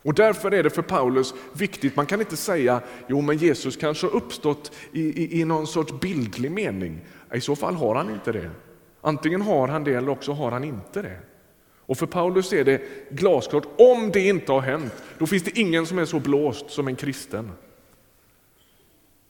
Och 0.02 0.14
Därför 0.14 0.52
är 0.54 0.64
det 0.64 0.70
för 0.70 0.82
Paulus 0.82 1.34
viktigt, 1.54 1.96
man 1.96 2.06
kan 2.06 2.20
inte 2.20 2.38
säga 2.38 2.82
jo 3.08 3.22
men 3.22 3.38
Jesus 3.38 3.78
kanske 3.78 4.08
har 4.08 4.16
uppstått 4.16 4.72
i, 4.92 5.02
i, 5.02 5.42
i 5.42 5.46
någon 5.46 5.68
sorts 5.68 5.94
bildlig 5.94 6.52
mening. 6.52 7.02
I 7.34 7.42
så 7.42 7.56
fall 7.56 7.76
har 7.76 7.96
han 7.96 8.10
inte 8.10 8.32
det. 8.32 8.50
Antingen 9.02 9.42
har 9.42 9.68
han 9.68 9.84
det 9.84 9.94
eller 9.94 10.10
också 10.10 10.32
har 10.32 10.52
han 10.52 10.64
inte 10.64 11.02
det. 11.02 11.20
Och 11.88 11.98
för 11.98 12.06
Paulus 12.06 12.54
är 12.54 12.64
det 12.64 12.82
glasklart, 13.10 13.66
om 13.78 14.12
det 14.12 14.28
inte 14.28 14.52
har 14.52 14.62
hänt, 14.62 14.94
då 15.18 15.28
finns 15.28 15.44
det 15.44 15.60
ingen 15.60 15.86
som 15.86 16.00
är 16.00 16.06
så 16.06 16.20
blåst 16.20 16.70
som 16.70 16.88
en 16.88 16.96
kristen. 16.96 17.52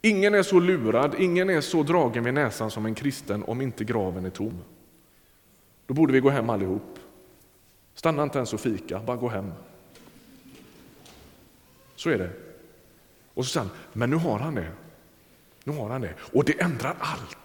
Ingen 0.02 0.36
är 0.36 0.43
så 0.43 0.60
lurad, 0.60 1.15
ingen 1.17 1.50
är 1.50 1.62
så 1.62 1.84
dragen 1.84 2.24
vid 2.24 2.34
näsan 2.34 2.72
som 2.72 2.86
en 2.86 2.96
kristen 2.96 3.43
om 3.43 3.62
inte 3.62 3.84
graven 3.84 4.26
är 4.26 4.30
tom. 4.30 4.60
Då 5.86 5.93
borde 5.93 6.13
vi 6.13 6.20
gå 6.20 6.30
hem 6.30 6.50
allihop. 6.50 7.00
Stanna 7.96 8.24
inte 8.24 8.38
ens 8.38 8.54
och 8.54 8.60
fika, 8.60 9.02
bara 9.06 9.17
gå 9.17 9.28
hem. 9.28 9.52
Så 11.96 12.10
är 12.10 12.17
det. 12.17 12.30
Och 13.34 13.46
så 13.46 13.52
säger 13.52 13.67
han, 13.67 13.78
men 13.93 14.10
nu 14.10 14.15
har 14.15 14.39
han 14.39 14.56
det. 14.56 14.72
Nu 15.63 15.74
har 15.74 15.89
han 15.89 16.02
det. 16.02 16.13
Och 16.34 16.46
det 16.46 16.62
ändrar 16.62 16.96
allt. 17.00 17.38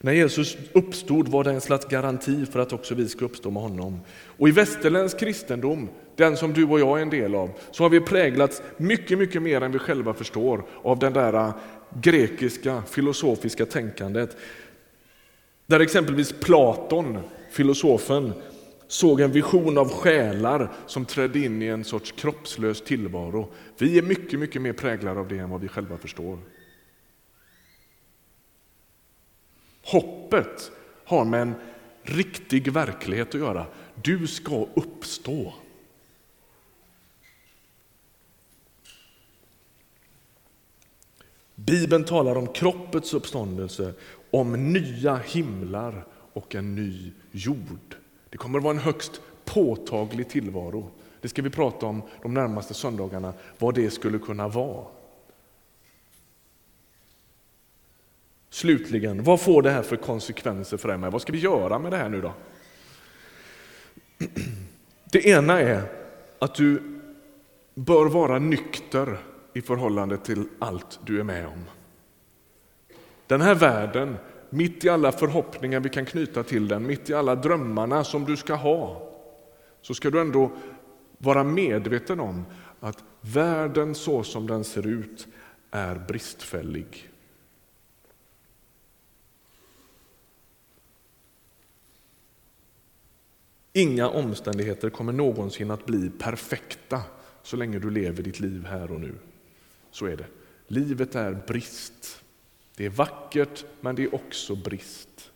När 0.00 0.12
Jesus 0.12 0.56
uppstod 0.72 1.28
var 1.28 1.44
det 1.44 1.50
en 1.50 1.60
slags 1.60 1.86
garanti 1.86 2.46
för 2.46 2.60
att 2.60 2.72
också 2.72 2.94
vi 2.94 3.08
ska 3.08 3.24
uppstå 3.24 3.50
med 3.50 3.62
honom. 3.62 4.00
Och 4.26 4.48
i 4.48 4.52
västerländsk 4.52 5.20
kristendom, 5.20 5.88
den 6.16 6.36
som 6.36 6.52
du 6.52 6.64
och 6.64 6.80
jag 6.80 6.98
är 6.98 7.02
en 7.02 7.10
del 7.10 7.34
av, 7.34 7.50
så 7.70 7.82
har 7.82 7.90
vi 7.90 8.00
präglats 8.00 8.62
mycket, 8.76 9.18
mycket 9.18 9.42
mer 9.42 9.60
än 9.60 9.72
vi 9.72 9.78
själva 9.78 10.14
förstår 10.14 10.64
av 10.82 10.98
den 10.98 11.12
där 11.12 11.34
äh, 11.34 11.54
grekiska 12.00 12.82
filosofiska 12.82 13.66
tänkandet. 13.66 14.36
Där 15.66 15.80
exempelvis 15.80 16.32
Platon, 16.32 17.18
filosofen, 17.50 18.32
såg 18.88 19.20
en 19.20 19.32
vision 19.32 19.78
av 19.78 19.88
själar 19.88 20.72
som 20.86 21.04
trädde 21.04 21.38
in 21.38 21.62
i 21.62 21.66
en 21.66 21.84
sorts 21.84 22.12
kroppslös 22.12 22.80
tillvaro. 22.80 23.48
Vi 23.78 23.98
är 23.98 24.02
mycket, 24.02 24.38
mycket 24.38 24.62
mer 24.62 24.72
präglade 24.72 25.20
av 25.20 25.28
det 25.28 25.38
än 25.38 25.50
vad 25.50 25.60
vi 25.60 25.68
själva 25.68 25.98
förstår. 25.98 26.38
Hoppet 29.86 30.70
har 31.04 31.24
med 31.24 31.42
en 31.42 31.54
riktig 32.02 32.72
verklighet 32.72 33.28
att 33.28 33.40
göra. 33.40 33.66
Du 34.02 34.26
ska 34.26 34.66
uppstå. 34.74 35.54
Bibeln 41.54 42.04
talar 42.04 42.36
om 42.36 42.46
kroppets 42.46 43.14
uppståndelse, 43.14 43.92
om 44.30 44.72
nya 44.72 45.16
himlar 45.16 46.06
och 46.32 46.54
en 46.54 46.74
ny 46.74 47.12
jord. 47.30 47.96
Det 48.30 48.38
kommer 48.38 48.58
att 48.58 48.64
vara 48.64 48.74
en 48.74 48.80
högst 48.80 49.20
påtaglig 49.44 50.28
tillvaro. 50.28 50.90
Det 51.20 51.28
ska 51.28 51.42
vi 51.42 51.50
prata 51.50 51.86
om 51.86 52.02
de 52.22 52.34
närmaste 52.34 52.74
söndagarna, 52.74 53.32
vad 53.58 53.74
det 53.74 53.90
skulle 53.90 54.18
kunna 54.18 54.48
vara. 54.48 54.84
Slutligen, 58.50 59.24
vad 59.24 59.40
får 59.40 59.62
det 59.62 59.70
här 59.70 59.82
för 59.82 59.96
konsekvenser 59.96 60.76
för 60.76 60.88
dig? 60.88 61.10
Vad 61.10 61.22
ska 61.22 61.32
vi 61.32 61.38
göra 61.38 61.78
med 61.78 61.92
det 61.92 61.96
här 61.96 62.08
nu 62.08 62.20
då? 62.20 62.32
Det 65.12 65.26
ena 65.26 65.60
är 65.60 65.82
att 66.38 66.54
du 66.54 66.82
bör 67.74 68.06
vara 68.06 68.38
nykter 68.38 69.18
i 69.54 69.62
förhållande 69.62 70.18
till 70.18 70.44
allt 70.58 71.00
du 71.04 71.20
är 71.20 71.24
med 71.24 71.46
om. 71.46 71.64
Den 73.26 73.40
här 73.40 73.54
världen, 73.54 74.16
mitt 74.50 74.84
i 74.84 74.88
alla 74.88 75.12
förhoppningar 75.12 75.80
vi 75.80 75.88
kan 75.88 76.06
knyta 76.06 76.42
till 76.42 76.68
den, 76.68 76.86
mitt 76.86 77.10
i 77.10 77.14
alla 77.14 77.34
drömmarna 77.34 78.04
som 78.04 78.24
du 78.24 78.36
ska 78.36 78.54
ha, 78.54 79.12
så 79.82 79.94
ska 79.94 80.10
du 80.10 80.20
ändå 80.20 80.50
vara 81.18 81.44
medveten 81.44 82.20
om 82.20 82.44
att 82.80 83.04
världen 83.20 83.94
så 83.94 84.22
som 84.22 84.46
den 84.46 84.64
ser 84.64 84.86
ut 84.86 85.26
är 85.70 85.94
bristfällig. 86.08 87.08
Inga 93.76 94.08
omständigheter 94.08 94.90
kommer 94.90 95.12
någonsin 95.12 95.70
att 95.70 95.86
bli 95.86 96.10
perfekta 96.10 97.02
så 97.42 97.56
länge 97.56 97.78
du 97.78 97.90
lever 97.90 98.22
ditt 98.22 98.40
liv 98.40 98.64
här 98.64 98.92
och 98.92 99.00
nu. 99.00 99.14
Så 99.90 100.06
är 100.06 100.16
det. 100.16 100.26
Livet 100.66 101.14
är 101.14 101.42
brist. 101.46 102.22
Det 102.76 102.86
är 102.86 102.90
vackert, 102.90 103.64
men 103.80 103.96
det 103.96 104.02
är 104.02 104.14
också 104.14 104.56
brist. 104.56 105.30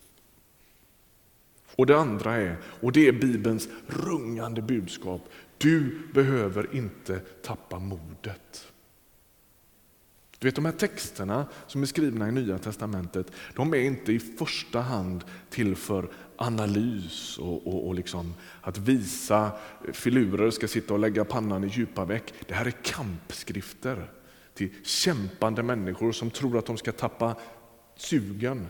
Och 1.75 1.85
det 1.85 1.97
andra 1.97 2.35
är, 2.35 2.57
och 2.63 2.91
det 2.91 3.07
är 3.07 3.11
Bibelns 3.11 3.69
rungande 3.87 4.61
budskap, 4.61 5.21
du 5.57 6.01
behöver 6.13 6.75
inte 6.75 7.19
tappa 7.19 7.79
modet. 7.79 8.71
Du 10.39 10.47
vet 10.47 10.55
de 10.55 10.65
här 10.65 10.71
texterna 10.71 11.45
som 11.67 11.81
är 11.81 11.85
skrivna 11.85 12.29
i 12.29 12.31
Nya 12.31 12.57
Testamentet, 12.57 13.31
de 13.55 13.73
är 13.73 13.77
inte 13.77 14.13
i 14.13 14.19
första 14.19 14.81
hand 14.81 15.23
till 15.49 15.75
för 15.75 16.09
analys 16.41 17.37
och, 17.37 17.67
och, 17.67 17.87
och 17.87 17.95
liksom 17.95 18.33
att 18.61 18.77
visa 18.77 19.51
filurer 19.93 20.51
ska 20.51 20.67
sitta 20.67 20.93
och 20.93 20.99
lägga 20.99 21.25
pannan 21.25 21.63
i 21.63 21.67
djupa 21.67 22.05
veck. 22.05 22.33
Det 22.47 22.53
här 22.53 22.65
är 22.65 22.71
kampskrifter 22.71 24.11
till 24.53 24.69
kämpande 24.83 25.63
människor 25.63 26.11
som 26.11 26.29
tror 26.29 26.57
att 26.57 26.65
de 26.65 26.77
ska 26.77 26.91
tappa 26.91 27.35
sugen, 27.95 28.67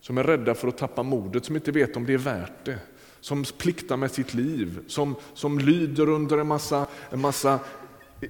som 0.00 0.18
är 0.18 0.24
rädda 0.24 0.54
för 0.54 0.68
att 0.68 0.78
tappa 0.78 1.02
modet, 1.02 1.44
som 1.44 1.56
inte 1.56 1.72
vet 1.72 1.96
om 1.96 2.06
det 2.06 2.14
är 2.14 2.18
värt 2.18 2.64
det, 2.64 2.78
som 3.20 3.44
pliktar 3.58 3.96
med 3.96 4.10
sitt 4.10 4.34
liv, 4.34 4.80
som, 4.86 5.14
som 5.34 5.58
lyder 5.58 6.08
under 6.08 6.38
en 6.38 6.46
massa, 6.46 6.86
en 7.10 7.20
massa 7.20 7.60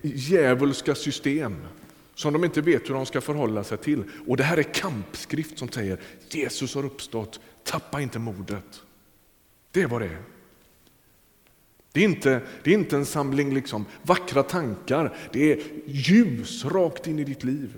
djävulska 0.02 0.94
system 0.94 1.56
som 2.14 2.32
de 2.32 2.44
inte 2.44 2.60
vet 2.60 2.88
hur 2.88 2.94
de 2.94 3.06
ska 3.06 3.20
förhålla 3.20 3.64
sig 3.64 3.78
till. 3.78 4.04
Och 4.26 4.36
Det 4.36 4.44
här 4.44 4.56
är 4.56 4.62
kampskrift 4.62 5.58
som 5.58 5.68
säger 5.68 6.00
Jesus 6.30 6.74
har 6.74 6.84
uppstått, 6.84 7.40
tappa 7.64 8.00
inte 8.00 8.18
modet. 8.18 8.82
Det 9.70 9.82
är 9.82 9.86
vad 9.86 10.00
det 10.00 10.06
är. 10.06 10.22
Det 11.92 12.00
är 12.00 12.04
inte, 12.04 12.42
det 12.62 12.70
är 12.70 12.74
inte 12.74 12.96
en 12.96 13.06
samling 13.06 13.54
liksom 13.54 13.86
vackra 14.02 14.42
tankar, 14.42 15.16
det 15.32 15.52
är 15.52 15.60
ljus 15.86 16.64
rakt 16.64 17.06
in 17.06 17.18
i 17.18 17.24
ditt 17.24 17.44
liv. 17.44 17.74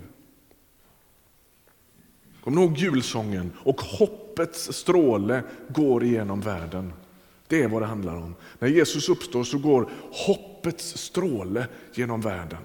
Kom 2.43 2.57
ihåg 2.57 2.77
julsången 2.77 3.51
och 3.57 3.81
hoppets 3.81 4.73
stråle 4.73 5.43
går 5.69 6.03
igenom 6.03 6.41
världen. 6.41 6.93
Det 7.47 7.63
är 7.63 7.67
vad 7.67 7.81
det 7.81 7.85
handlar 7.85 8.15
om. 8.15 8.35
När 8.59 8.67
Jesus 8.67 9.09
uppstår 9.09 9.43
så 9.43 9.57
går 9.57 9.89
hoppets 10.11 10.97
stråle 10.97 11.67
genom 11.93 12.21
världen. 12.21 12.61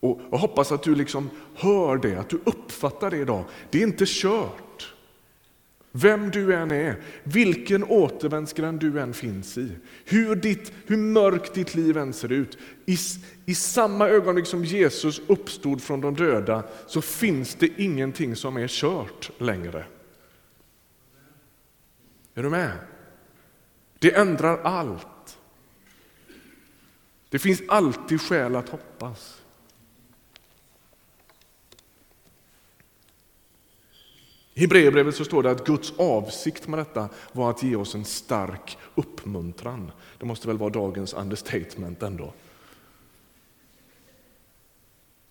Och 0.00 0.20
Jag 0.30 0.38
hoppas 0.38 0.72
att 0.72 0.82
du 0.82 0.94
liksom 0.94 1.30
hör 1.54 1.96
det, 1.96 2.16
att 2.16 2.28
du 2.28 2.40
uppfattar 2.44 3.10
det 3.10 3.16
idag. 3.16 3.44
Det 3.70 3.78
är 3.78 3.86
inte 3.86 4.04
kört. 4.06 4.71
Vem 5.92 6.30
du 6.30 6.54
än 6.54 6.70
är, 6.70 6.96
vilken 7.22 7.84
återvändsgränd 7.84 8.80
du 8.80 9.00
än 9.00 9.14
finns 9.14 9.58
i, 9.58 9.72
hur, 10.04 10.36
ditt, 10.36 10.72
hur 10.86 10.96
mörkt 10.96 11.54
ditt 11.54 11.74
liv 11.74 11.96
än 11.96 12.12
ser 12.12 12.32
ut. 12.32 12.58
I, 12.86 12.96
I 13.46 13.54
samma 13.54 14.08
ögonblick 14.08 14.46
som 14.46 14.64
Jesus 14.64 15.20
uppstod 15.26 15.82
från 15.82 16.00
de 16.00 16.14
döda 16.14 16.64
så 16.86 17.02
finns 17.02 17.54
det 17.54 17.68
ingenting 17.76 18.36
som 18.36 18.56
är 18.56 18.68
kört 18.68 19.30
längre. 19.38 19.84
Är 22.34 22.42
du 22.42 22.50
med? 22.50 22.72
Det 23.98 24.14
ändrar 24.14 24.58
allt. 24.58 25.38
Det 27.28 27.38
finns 27.38 27.62
alltid 27.68 28.20
skäl 28.20 28.56
att 28.56 28.68
hoppas. 28.68 29.41
I 34.54 34.60
Hebreerbrevet 34.60 35.14
så 35.14 35.24
står 35.24 35.42
det 35.42 35.50
att 35.50 35.66
Guds 35.66 35.92
avsikt 35.96 36.68
med 36.68 36.78
detta 36.78 37.08
var 37.32 37.50
att 37.50 37.62
ge 37.62 37.76
oss 37.76 37.94
en 37.94 38.04
stark 38.04 38.78
uppmuntran. 38.94 39.92
Det 40.18 40.26
måste 40.26 40.48
väl 40.48 40.58
vara 40.58 40.70
dagens 40.70 41.12
understatement 41.12 42.02
ändå. 42.02 42.32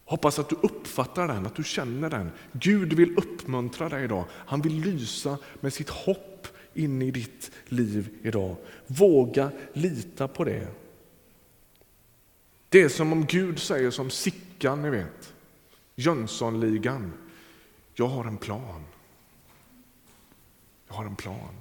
Hoppas 0.05 0.39
att 0.39 0.49
du 0.49 0.55
uppfattar 0.61 1.27
den, 1.27 1.45
att 1.45 1.55
du 1.55 1.63
känner 1.63 2.09
den. 2.09 2.31
Gud 2.51 2.93
vill 2.93 3.17
uppmuntra 3.17 3.89
dig 3.89 4.03
idag. 4.03 4.25
Han 4.31 4.61
vill 4.61 4.81
lysa 4.81 5.37
med 5.59 5.73
sitt 5.73 5.89
hopp 5.89 6.47
in 6.73 7.01
i 7.01 7.11
ditt 7.11 7.51
liv 7.65 8.09
idag. 8.23 8.55
Våga 8.87 9.51
lita 9.73 10.27
på 10.27 10.43
det. 10.43 10.67
Det 12.69 12.81
är 12.81 12.89
som 12.89 13.13
om 13.13 13.25
Gud 13.25 13.59
säger 13.59 13.91
som 13.91 14.09
Sickan, 14.09 14.81
ni 14.81 14.89
vet, 14.89 15.33
Jönssonligan. 15.95 17.13
Jag 17.93 18.07
har 18.07 18.25
en 18.25 18.37
plan. 18.37 18.83
Jag 20.91 20.97
har 20.97 21.05
en 21.05 21.15
plan. 21.15 21.55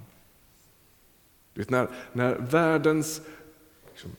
Du 1.54 1.60
vet, 1.60 1.70
när, 1.70 1.88
när 2.12 2.34
världens 2.34 3.20
liksom, 3.92 4.10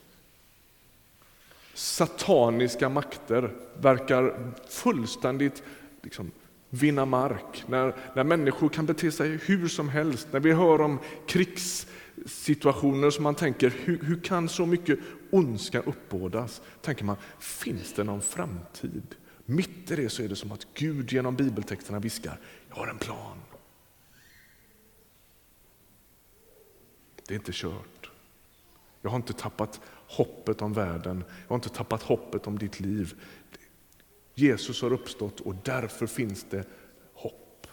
sataniska 1.73 2.89
makter 2.89 3.55
verkar 3.79 4.53
fullständigt 4.69 5.63
liksom, 6.01 6.31
vinna 6.69 7.05
mark, 7.05 7.63
när, 7.67 7.95
när 8.15 8.23
människor 8.23 8.69
kan 8.69 8.85
bete 8.85 9.11
sig 9.11 9.29
hur 9.29 9.67
som 9.67 9.89
helst, 9.89 10.27
när 10.31 10.39
vi 10.39 10.51
hör 10.51 10.81
om 10.81 10.99
krigssituationer 11.27 13.09
som 13.09 13.23
man 13.23 13.35
tänker, 13.35 13.73
hur, 13.83 13.99
hur 14.03 14.19
kan 14.19 14.49
så 14.49 14.65
mycket 14.65 14.99
ondska 15.31 15.79
uppbådas? 15.79 16.61
Tänker 16.81 17.05
man, 17.05 17.15
finns 17.39 17.93
det 17.93 18.03
någon 18.03 18.21
framtid? 18.21 19.15
Mitt 19.45 19.91
i 19.91 19.95
det 19.95 20.09
så 20.09 20.23
är 20.23 20.27
det 20.27 20.35
som 20.35 20.51
att 20.51 20.67
Gud 20.73 21.11
genom 21.11 21.35
bibeltexterna 21.35 21.99
viskar, 21.99 22.39
jag 22.69 22.75
har 22.75 22.87
en 22.87 22.97
plan. 22.97 23.37
Det 27.31 27.35
är 27.35 27.39
inte 27.39 27.51
kört. 27.53 28.11
Jag 29.01 29.09
har 29.09 29.17
inte 29.17 29.33
tappat 29.33 29.81
hoppet 30.07 30.61
om 30.61 30.73
världen, 30.73 31.23
jag 31.27 31.49
har 31.49 31.55
inte 31.55 31.69
tappat 31.69 32.03
hoppet 32.03 32.47
om 32.47 32.57
ditt 32.57 32.79
liv. 32.79 33.13
Jesus 34.35 34.81
har 34.81 34.93
uppstått 34.93 35.39
och 35.39 35.55
därför 35.63 36.07
finns 36.07 36.45
det 36.49 36.65
hopp. 37.13 37.67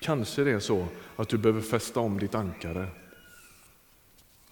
Kanske 0.00 0.44
det 0.44 0.50
är 0.50 0.60
så 0.60 0.86
att 1.16 1.28
du 1.28 1.38
behöver 1.38 1.62
fästa 1.62 2.00
om 2.00 2.18
ditt 2.18 2.34
ankare. 2.34 2.88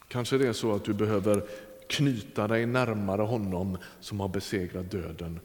Kanske 0.09 0.39
det 0.39 0.49
är 0.49 0.53
så 0.53 0.75
att 0.75 0.85
du 0.85 0.95
behöver 0.95 1.45
knyta 1.89 2.49
dig 2.49 2.67
närmare 2.67 3.23
honom 3.23 3.79
som 4.01 4.21
har 4.21 4.29
besegrat 4.29 4.91
döden 4.91 5.41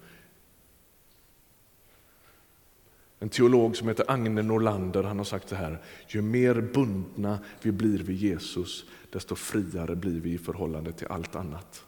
En 3.19 3.29
teolog 3.29 3.75
som 3.75 3.87
heter 3.87 4.11
Agne 4.11 4.41
Norlander 4.41 5.03
han 5.03 5.17
har 5.17 5.25
sagt 5.25 5.49
så 5.49 5.55
här, 5.55 5.81
ju 6.07 6.21
mer 6.21 6.61
bundna 6.61 7.39
vi 7.61 7.71
blir 7.71 7.99
vid 7.99 8.17
Jesus, 8.17 8.85
desto 9.09 9.35
friare 9.35 9.95
blir 9.95 10.19
vi 10.21 10.33
i 10.33 10.37
förhållande 10.37 10.91
till 10.91 11.07
allt 11.07 11.35
annat. 11.35 11.85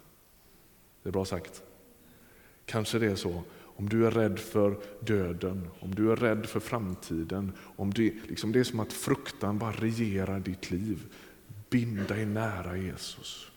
Det 1.03 1.09
är 1.09 1.13
bra 1.13 1.25
sagt. 1.25 1.63
Kanske 2.65 2.99
det 2.99 3.11
är 3.11 3.15
så, 3.15 3.43
om 3.63 3.89
du 3.89 4.07
är 4.07 4.11
rädd 4.11 4.39
för 4.39 4.77
döden, 4.99 5.67
om 5.79 5.95
du 5.95 6.11
är 6.11 6.15
rädd 6.15 6.45
för 6.45 6.59
framtiden, 6.59 7.51
om 7.57 7.93
det, 7.93 8.13
liksom 8.27 8.51
det 8.51 8.59
är 8.59 8.63
som 8.63 8.79
att 8.79 8.93
fruktan 8.93 9.59
bara 9.59 9.71
regerar 9.71 10.39
ditt 10.39 10.71
liv. 10.71 11.13
Bind 11.69 12.07
dig 12.07 12.25
nära 12.25 12.77
Jesus. 12.77 13.51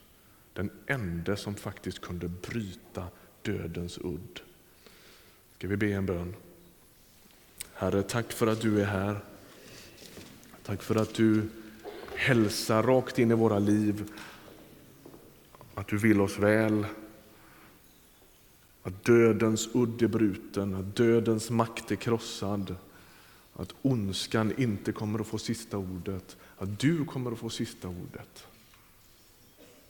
Den 0.53 0.71
enda 0.87 1.37
som 1.37 1.55
faktiskt 1.55 2.01
kunde 2.01 2.29
bryta 2.29 3.07
dödens 3.43 3.99
udd. 3.99 4.41
Ska 5.59 5.69
vi 5.69 5.77
be 5.77 5.93
en 5.93 6.07
bön? 6.07 6.35
Herre, 7.85 8.03
tack 8.03 8.33
för 8.33 8.47
att 8.47 8.61
du 8.61 8.81
är 8.81 8.85
här. 8.85 9.21
Tack 10.63 10.83
för 10.83 10.97
att 10.97 11.15
du 11.15 11.49
hälsar 12.15 12.83
rakt 12.83 13.19
in 13.19 13.31
i 13.31 13.35
våra 13.35 13.59
liv. 13.59 14.13
Att 15.75 15.89
du 15.89 15.99
vill 15.99 16.21
oss 16.21 16.39
väl. 16.39 16.87
Att 18.83 19.05
dödens 19.05 19.69
udd 19.75 20.03
är 20.03 20.09
bruten, 20.09 20.75
att 20.75 20.97
dödens 20.97 21.51
makt 21.51 21.91
är 21.91 21.97
krossad. 21.97 22.77
Att 23.53 23.75
ondskan 23.83 24.53
inte 24.57 24.93
kommer 24.93 25.19
att 25.19 25.27
få 25.27 25.39
sista 25.39 25.79
ordet, 25.79 26.37
att 26.57 26.81
du 26.81 27.05
kommer 27.05 27.33
att 27.33 27.39
få 27.39 27.51
sista 27.51 27.89
ordet. 27.89 28.47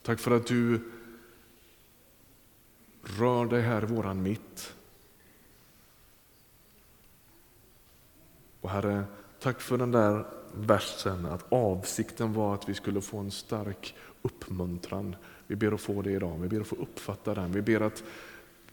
Tack 0.01 0.19
för 0.19 0.31
att 0.31 0.47
du 0.47 0.79
rör 3.03 3.45
dig 3.45 3.61
här 3.61 3.83
i 3.83 3.85
våran 3.85 4.23
mitt. 4.23 4.73
Och 8.65 8.71
Herre, 8.71 9.03
tack 9.39 9.61
för 9.61 9.77
den 9.77 9.91
där 9.91 10.25
versen, 10.53 11.25
att 11.25 11.45
avsikten 11.49 12.33
var 12.33 12.53
att 12.53 12.69
vi 12.69 12.73
skulle 12.73 13.01
få 13.01 13.17
en 13.17 13.31
stark 13.31 13.95
uppmuntran. 14.21 15.15
Vi 15.47 15.55
ber 15.55 15.71
att 15.71 15.81
få 15.81 16.01
det 16.01 16.11
idag, 16.11 16.37
vi 16.41 16.47
ber 16.47 16.61
att 16.61 16.67
få 16.67 16.75
uppfatta 16.75 17.33
den. 17.33 17.51
Vi 17.51 17.61
ber 17.61 17.81
att 17.81 18.03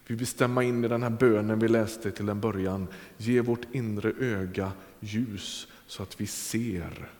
vi 0.06 0.14
vill 0.14 0.26
stämma 0.26 0.62
in 0.62 0.84
i 0.84 0.88
den 0.88 1.02
här 1.02 1.10
bönen 1.10 1.58
vi 1.58 1.68
läste 1.68 2.10
till 2.10 2.28
en 2.28 2.40
början. 2.40 2.86
Ge 3.16 3.40
vårt 3.40 3.74
inre 3.74 4.12
öga 4.18 4.72
ljus 5.00 5.68
så 5.86 6.02
att 6.02 6.20
vi 6.20 6.26
ser 6.26 7.10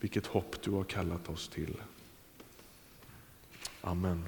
vilket 0.00 0.26
hopp 0.26 0.62
du 0.62 0.70
har 0.70 0.84
kallat 0.84 1.28
oss 1.28 1.48
till. 1.48 1.76
Amen. 3.80 4.24